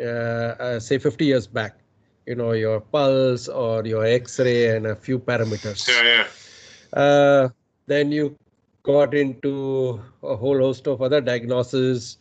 [0.00, 1.78] uh, uh, say 50 years back
[2.26, 5.88] you know your pulse or your x-ray and a few parameters.
[5.88, 7.00] Yeah, yeah.
[7.02, 7.48] Uh,
[7.86, 8.36] then you
[8.82, 12.18] got into a whole host of other diagnoses.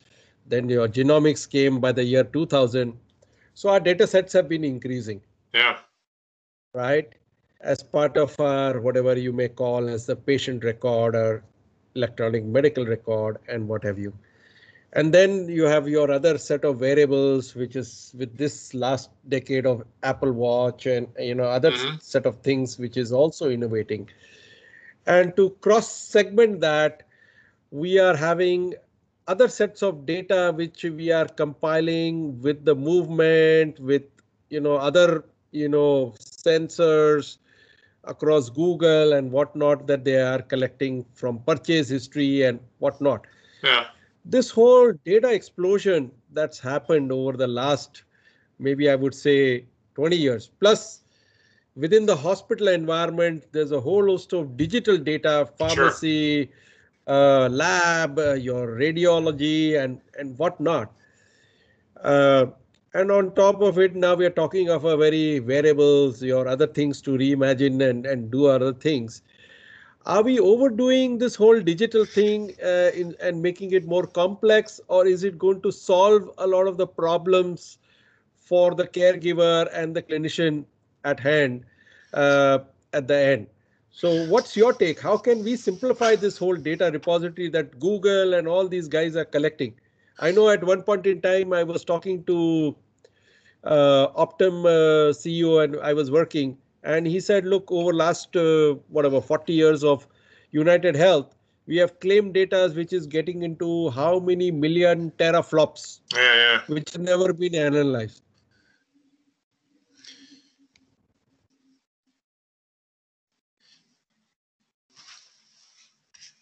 [0.48, 2.98] Then your genomics came by the year 2000
[3.54, 5.22] so our data sets have been increasing.
[5.54, 5.78] Yeah
[6.74, 7.10] right?
[7.62, 11.44] As part of our whatever you may call as the patient record or
[11.96, 14.14] electronic medical record and what have you.
[14.94, 19.66] And then you have your other set of variables, which is with this last decade
[19.66, 21.98] of Apple Watch and you know other mm-hmm.
[22.00, 24.10] set of things, which is also innovating.
[25.08, 27.04] And to cross segment that,
[27.72, 28.76] we are having
[29.28, 34.04] other sets of data which we are compiling with the movement, with
[34.50, 36.14] you know other you know
[36.44, 37.38] sensors
[38.06, 43.26] across Google and whatnot that they are collecting from purchase history and whatnot.
[43.64, 43.86] Yeah.
[44.26, 48.04] This whole data explosion that's happened over the last,
[48.60, 49.66] maybe I would say
[49.96, 51.02] 20 years, plus
[51.76, 56.46] within the hospital environment, there's a whole host of digital data, pharmacy,
[57.08, 57.46] sure.
[57.46, 60.92] uh, lab, uh, your radiology, and and whatnot.
[62.04, 62.48] Uh,
[62.94, 66.68] and on top of it, now we are talking of a very variables, your other
[66.68, 69.22] things to reimagine and, and do other things.
[70.06, 75.06] Are we overdoing this whole digital thing uh, in, and making it more complex, or
[75.06, 77.78] is it going to solve a lot of the problems
[78.36, 80.66] for the caregiver and the clinician
[81.06, 81.64] at hand
[82.14, 82.60] uh,
[82.94, 83.48] at the end?
[83.92, 85.00] So, what's your take?
[85.00, 89.26] How can we simplify this whole data repository that Google and all these guys are
[89.26, 89.76] collecting?
[90.20, 92.76] I know at one point in time I was talking to
[93.64, 98.76] uh, Optum uh, CEO and I was working, and he said, "Look, over last uh,
[98.89, 100.07] whatever 40 years of
[100.51, 101.36] United Health,
[101.68, 106.62] we have claimed data which is getting into how many million teraflops, yeah, yeah.
[106.68, 108.22] which never been analyzed."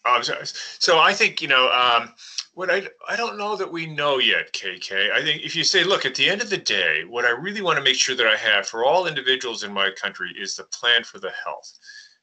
[0.06, 2.12] Um, so, so I think you know um,
[2.52, 5.12] what I I don't know that we know yet, KK.
[5.12, 7.62] I think if you say, look, at the end of the day, what I really
[7.62, 10.64] want to make sure that I have for all individuals in my country is the
[10.64, 11.72] plan for the health.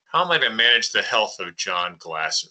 [0.05, 2.49] How am I going to manage the health of John Glaser?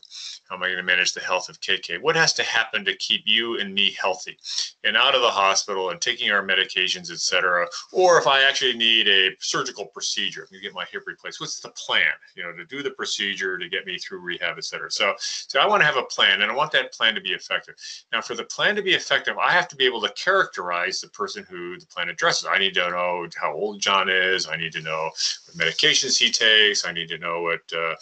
[0.48, 2.00] How am I going to manage the health of KK?
[2.00, 4.38] What has to happen to keep you and me healthy
[4.84, 7.66] and out of the hospital and taking our medications, et cetera?
[7.92, 11.70] Or if I actually need a surgical procedure, to get my hip replaced, what's the
[11.70, 14.90] plan, you know, to do the procedure, to get me through rehab, et cetera?
[14.90, 17.32] So, so I want to have a plan and I want that plan to be
[17.32, 17.74] effective.
[18.12, 21.08] Now, for the plan to be effective, I have to be able to characterize the
[21.08, 22.46] person who the plan addresses.
[22.50, 24.46] I need to know how old John is.
[24.46, 25.10] I need to know
[25.46, 26.86] what medications he takes.
[26.86, 27.94] I need to know what uh,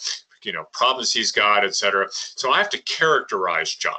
[0.45, 2.07] you know problems he's got, et cetera.
[2.11, 3.93] So I have to characterize John.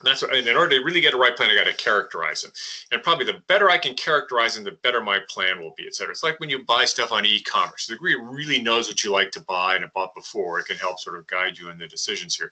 [0.00, 2.42] And that's what, in order to really get a right plan, I got to characterize
[2.42, 2.52] him.
[2.90, 5.94] And probably the better I can characterize him, the better my plan will be, et
[5.94, 6.12] cetera.
[6.12, 7.86] It's like when you buy stuff on e-commerce.
[7.86, 10.78] The degree really knows what you like to buy and have bought before, it can
[10.78, 12.50] help sort of guide you in the decisions here.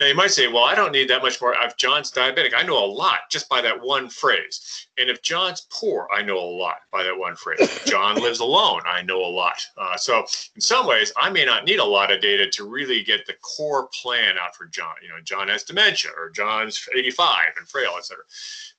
[0.00, 1.54] Now you might say, well, I don't need that much more.
[1.60, 4.86] If John's diabetic, I know a lot just by that one phrase.
[4.96, 7.60] And if John's poor, I know a lot by that one phrase.
[7.60, 9.60] If John lives alone, I know a lot.
[9.76, 10.24] Uh, so
[10.54, 13.34] in some ways, I may not need a lot of data to really get the
[13.42, 14.94] core plan out for John.
[15.02, 18.04] You know, John has dementia or John's 85 and frail, et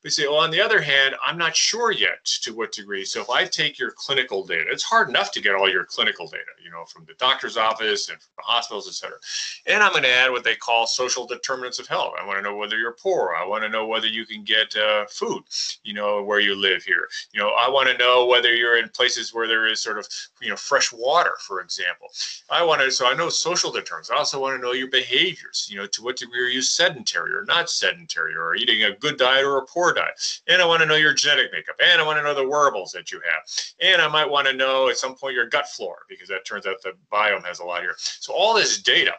[0.02, 3.04] But say, well, on the other hand, I'm not sure yet to what degree.
[3.04, 6.26] So if I take your clinical data, it's hard enough to get all your clinical
[6.26, 9.18] data, you know, from the doctor's office and from the hospitals, et cetera.
[9.66, 12.14] And I'm going to add what they call social determinants of health.
[12.18, 13.36] I want to know whether you're poor.
[13.38, 15.44] I want to know whether you can get uh, food,
[15.84, 17.10] you know, where you live here.
[17.34, 20.08] You know, I want to know whether you're in places where there is sort of,
[20.42, 22.08] you know, fresh water, for example.
[22.50, 24.12] I want to, so I know social determinants.
[24.12, 27.34] I also want to know your behaviors, you know, to what degree are you sedentary
[27.34, 30.42] or not sedentary or eating a good diet or a poor diet.
[30.48, 31.76] And I want to know your genetic makeup.
[31.84, 33.44] And I want to know the wearables that you have.
[33.82, 36.66] And I might want to know at some point your gut flora, because that turns
[36.66, 37.96] out the biome has a lot here.
[37.98, 39.14] So all this data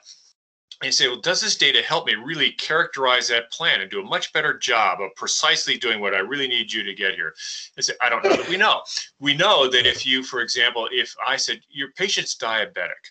[0.82, 4.04] and say, well, does this data help me really characterize that plan and do a
[4.04, 7.34] much better job of precisely doing what I really need you to get here?
[7.76, 8.80] I say, I don't know that we know.
[9.18, 13.10] We know that if you, for example, if I said your patient's diabetic,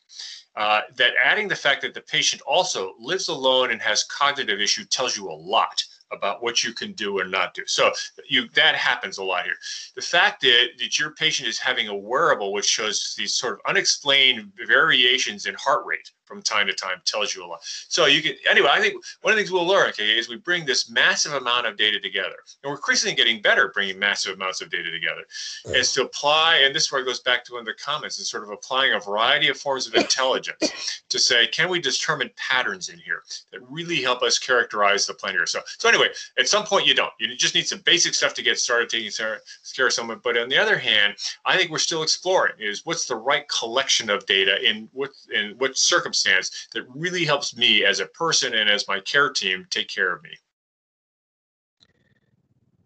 [0.56, 4.84] uh, that adding the fact that the patient also lives alone and has cognitive issue
[4.86, 7.64] tells you a lot about what you can do or not do.
[7.66, 7.92] So
[8.28, 9.56] you that happens a lot here.
[9.96, 13.60] The fact that, that your patient is having a wearable which shows these sort of
[13.68, 17.60] unexplained variations in heart rate from time to time tells you a lot.
[17.64, 18.70] So you can anyway.
[18.72, 21.66] I think one of the things we'll learn, okay, is we bring this massive amount
[21.66, 25.24] of data together, and we're increasingly getting better at bringing massive amounts of data together,
[25.66, 25.76] right.
[25.76, 26.62] is to apply.
[26.64, 28.52] And this is where it goes back to one of the comments: is sort of
[28.52, 33.24] applying a variety of forms of intelligence to say, can we determine patterns in here
[33.52, 35.48] that really help us characterize the plan here?
[35.48, 35.99] So, so anyway,
[36.38, 37.12] at some point you don't.
[37.20, 39.42] You just need some basic stuff to get started taking care
[39.88, 40.20] of someone.
[40.24, 44.10] But on the other hand, I think we're still exploring: is what's the right collection
[44.10, 48.70] of data in what in what circumstance that really helps me as a person and
[48.70, 50.32] as my care team take care of me.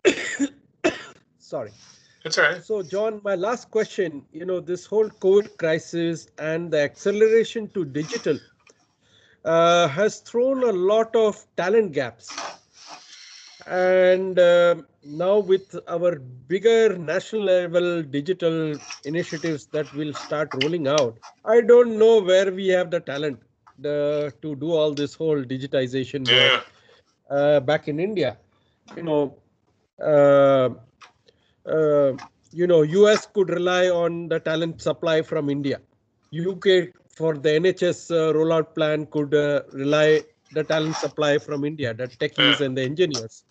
[1.37, 1.71] Sorry.
[2.23, 2.63] That's all right.
[2.63, 7.83] So, John, my last question you know, this whole COVID crisis and the acceleration to
[7.83, 8.39] digital
[9.43, 12.31] uh, has thrown a lot of talent gaps
[13.67, 21.17] and uh, now with our bigger national level digital initiatives that will start rolling out
[21.45, 23.39] i don't know where we have the talent
[23.79, 26.59] the, to do all this whole digitization yeah.
[27.29, 28.37] uh, back in india
[28.95, 29.37] you know
[30.01, 30.69] uh,
[31.65, 32.11] uh
[32.51, 35.79] you know us could rely on the talent supply from india
[36.47, 36.65] uk
[37.09, 42.07] for the nhs uh, rollout plan could uh, rely the talent supply from India, the
[42.07, 43.43] techies and the engineers.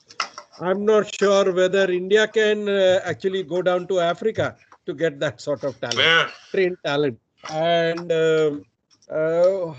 [0.61, 5.41] I'm not sure whether India can uh, actually go down to Africa to get that
[5.41, 6.29] sort of talent, yeah.
[6.51, 7.19] trained talent.
[7.51, 8.51] And uh,
[9.11, 9.75] uh,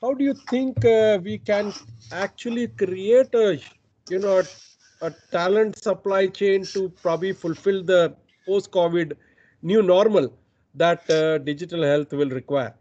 [0.00, 1.72] how do you think uh, we can
[2.10, 3.60] actually create a,
[4.08, 8.14] you know, a, a talent supply chain to probably fulfill the
[8.46, 9.16] post-COVID
[9.62, 10.32] new normal
[10.74, 12.74] that uh, digital health will require?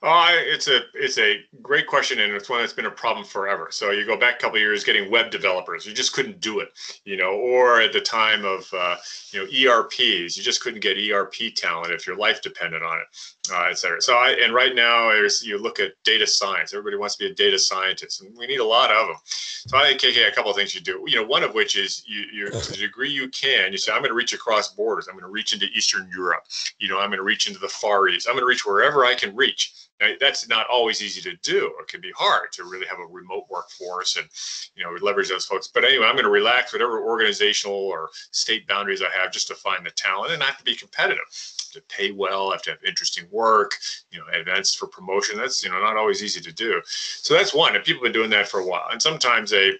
[0.00, 3.66] Oh, it's a it's a great question, and it's one that's been a problem forever.
[3.72, 6.68] So you go back a couple years, getting web developers, you just couldn't do it,
[7.04, 7.32] you know.
[7.32, 8.96] Or at the time of uh,
[9.32, 13.06] you know ERPs, you just couldn't get ERP talent if your life depended on it,
[13.52, 14.00] uh, et cetera.
[14.00, 16.72] So I, and right now, there's you look at data science.
[16.72, 19.16] Everybody wants to be a data scientist, and we need a lot of them.
[19.24, 21.02] So I think KK, a couple of things you do.
[21.08, 23.90] You know, one of which is you, you to the degree you can, you say
[23.90, 25.08] I'm going to reach across borders.
[25.08, 26.44] I'm going to reach into Eastern Europe.
[26.78, 28.28] You know, I'm going to reach into the Far East.
[28.28, 29.87] I'm going to reach wherever I can reach
[30.20, 31.72] that's not always easy to do.
[31.80, 34.28] It can be hard to really have a remote workforce and,
[34.74, 35.68] you know, leverage those folks.
[35.68, 39.54] But anyway, I'm going to relax whatever organizational or state boundaries I have just to
[39.54, 41.24] find the talent and I have to be competitive
[41.72, 43.74] to pay well, I have to have interesting work,
[44.10, 45.36] you know, events for promotion.
[45.36, 46.80] That's, you know, not always easy to do.
[46.86, 47.74] So that's one.
[47.74, 48.88] And people have been doing that for a while.
[48.90, 49.72] And sometimes they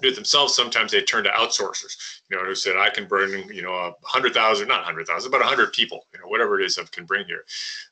[0.00, 0.54] do it themselves.
[0.54, 2.20] Sometimes they turn to outsourcers.
[2.34, 5.06] You know, who said I can bring, you know, a hundred thousand, not a hundred
[5.06, 7.44] thousand, but a hundred people, you know, whatever it is I can bring here.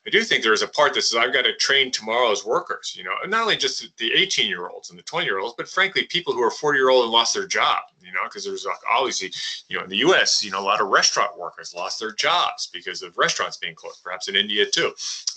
[0.05, 3.05] I do think there's a part that says I've got to train tomorrow's workers, you
[3.05, 5.69] know, and not only just the 18 year olds and the 20 year olds, but
[5.69, 8.67] frankly, people who are 40 year old and lost their job, you know, because there's
[8.91, 9.31] obviously,
[9.69, 12.67] you know, in the U.S., you know, a lot of restaurant workers lost their jobs
[12.73, 14.91] because of restaurants being closed, perhaps in India too.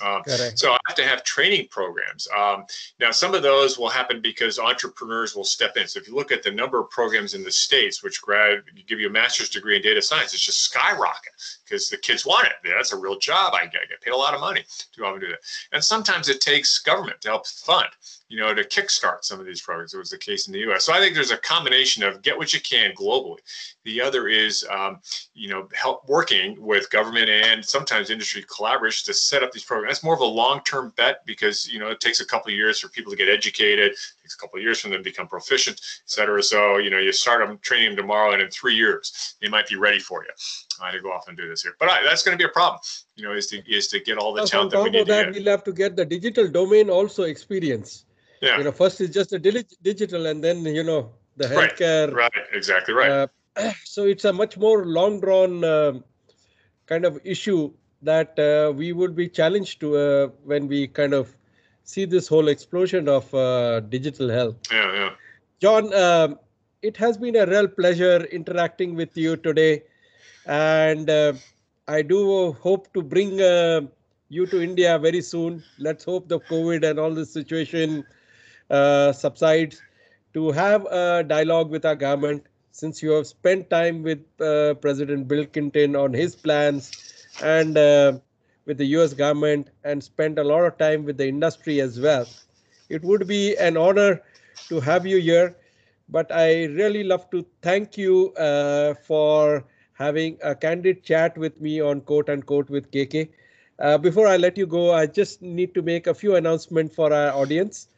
[0.05, 0.23] Um,
[0.57, 2.27] so I have to have training programs.
[2.37, 2.65] Um,
[2.99, 5.87] now, some of those will happen because entrepreneurs will step in.
[5.87, 8.96] So if you look at the number of programs in the states which grad give
[9.01, 11.33] you a master's degree in data science, it's just skyrocket
[11.65, 12.53] because the kids want it.
[12.65, 13.55] That's a real job.
[13.55, 15.39] I get, I get paid a lot of money to and do that.
[15.73, 17.89] And sometimes it takes government to help fund,
[18.29, 19.95] you know, to kickstart some of these programs.
[19.95, 20.85] It was the case in the U.S.
[20.85, 23.39] So I think there's a combination of get what you can globally.
[23.87, 24.99] The other is, um,
[25.35, 29.95] you know, help working with government and sometimes industry collaborations to set up these programs.
[29.95, 32.81] That's more of a long-term bet because you know it takes a couple of years
[32.81, 33.93] for people to get educated.
[33.93, 36.43] It takes a couple of years for them to become proficient, et cetera.
[36.43, 39.69] So you know, you start them training them tomorrow, and in three years they might
[39.69, 40.31] be ready for you
[40.83, 41.75] i uh, to go off and do this here.
[41.79, 42.81] But I, that's going to be a problem,
[43.15, 45.07] you know, is to is to get all the talent that we need.
[45.07, 48.05] That, we'll have to get the digital domain also experience.
[48.43, 48.59] Yeah.
[48.59, 52.13] You know, first is just a digital, and then you know the healthcare.
[52.13, 52.33] Right.
[52.37, 52.47] right.
[52.53, 53.11] Exactly right.
[53.11, 53.27] Uh,
[53.85, 55.93] so it's a much more long drawn uh,
[56.87, 61.35] kind of issue that uh, we would be challenged to uh, when we kind of
[61.85, 64.57] see this whole explosion of uh, digital health.
[64.71, 65.11] Yeah, yeah.
[65.61, 66.39] John, um,
[66.83, 69.83] it has been a real pleasure interacting with you today.
[70.47, 71.33] And uh,
[71.89, 73.83] I do hope to bring uh,
[74.29, 75.63] you to India very soon.
[75.79, 78.05] Let's hope the COVID and all this situation
[78.71, 79.83] uh, subsides
[80.35, 82.45] to have a dialogue with our government
[82.77, 86.93] since you have spent time with uh, President Bill Clinton on his plans
[87.43, 88.19] and uh,
[88.67, 92.27] with the US government and spent a lot of time with the industry as well.
[92.89, 94.23] It would be an honor
[94.69, 95.57] to have you here,
[96.09, 99.65] but I really love to thank you uh, for
[99.95, 103.31] having a candid chat with me on quote unquote with KK.
[103.79, 107.13] Uh, before I let you go, I just need to make a few announcements for
[107.13, 107.89] our audience.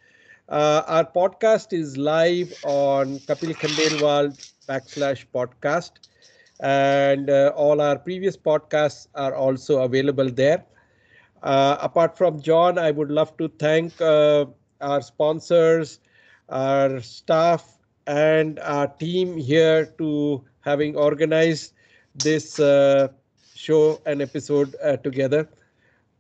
[0.49, 4.37] Uh, our podcast is live on Kapil Khandelwal
[4.69, 5.93] backslash podcast,
[6.61, 10.65] and uh, all our previous podcasts are also available there.
[11.43, 14.47] Uh, apart from John, I would love to thank uh,
[14.81, 16.01] our sponsors,
[16.49, 21.73] our staff, and our team here to having organized
[22.15, 23.09] this uh,
[23.55, 25.49] show and episode uh, together.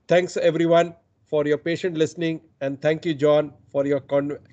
[0.08, 0.94] Thanks everyone
[1.24, 4.00] for your patient listening and thank you John for your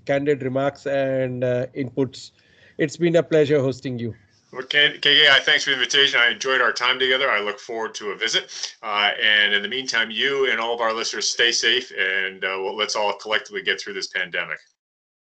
[0.06, 2.32] candid remarks and uh, inputs.
[2.78, 4.16] It's been a pleasure hosting you.
[4.52, 6.20] Well, KK, thanks for the invitation.
[6.20, 7.30] I enjoyed our time together.
[7.30, 8.78] I look forward to a visit.
[8.82, 12.58] Uh, and in the meantime, you and all of our listeners stay safe and uh,
[12.62, 14.58] well, let's all collectively get through this pandemic.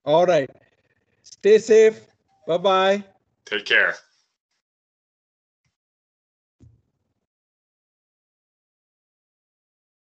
[0.04, 0.49] All right.
[1.24, 2.02] Stay safe.
[2.47, 3.04] Bye bye.
[3.45, 3.95] Take care.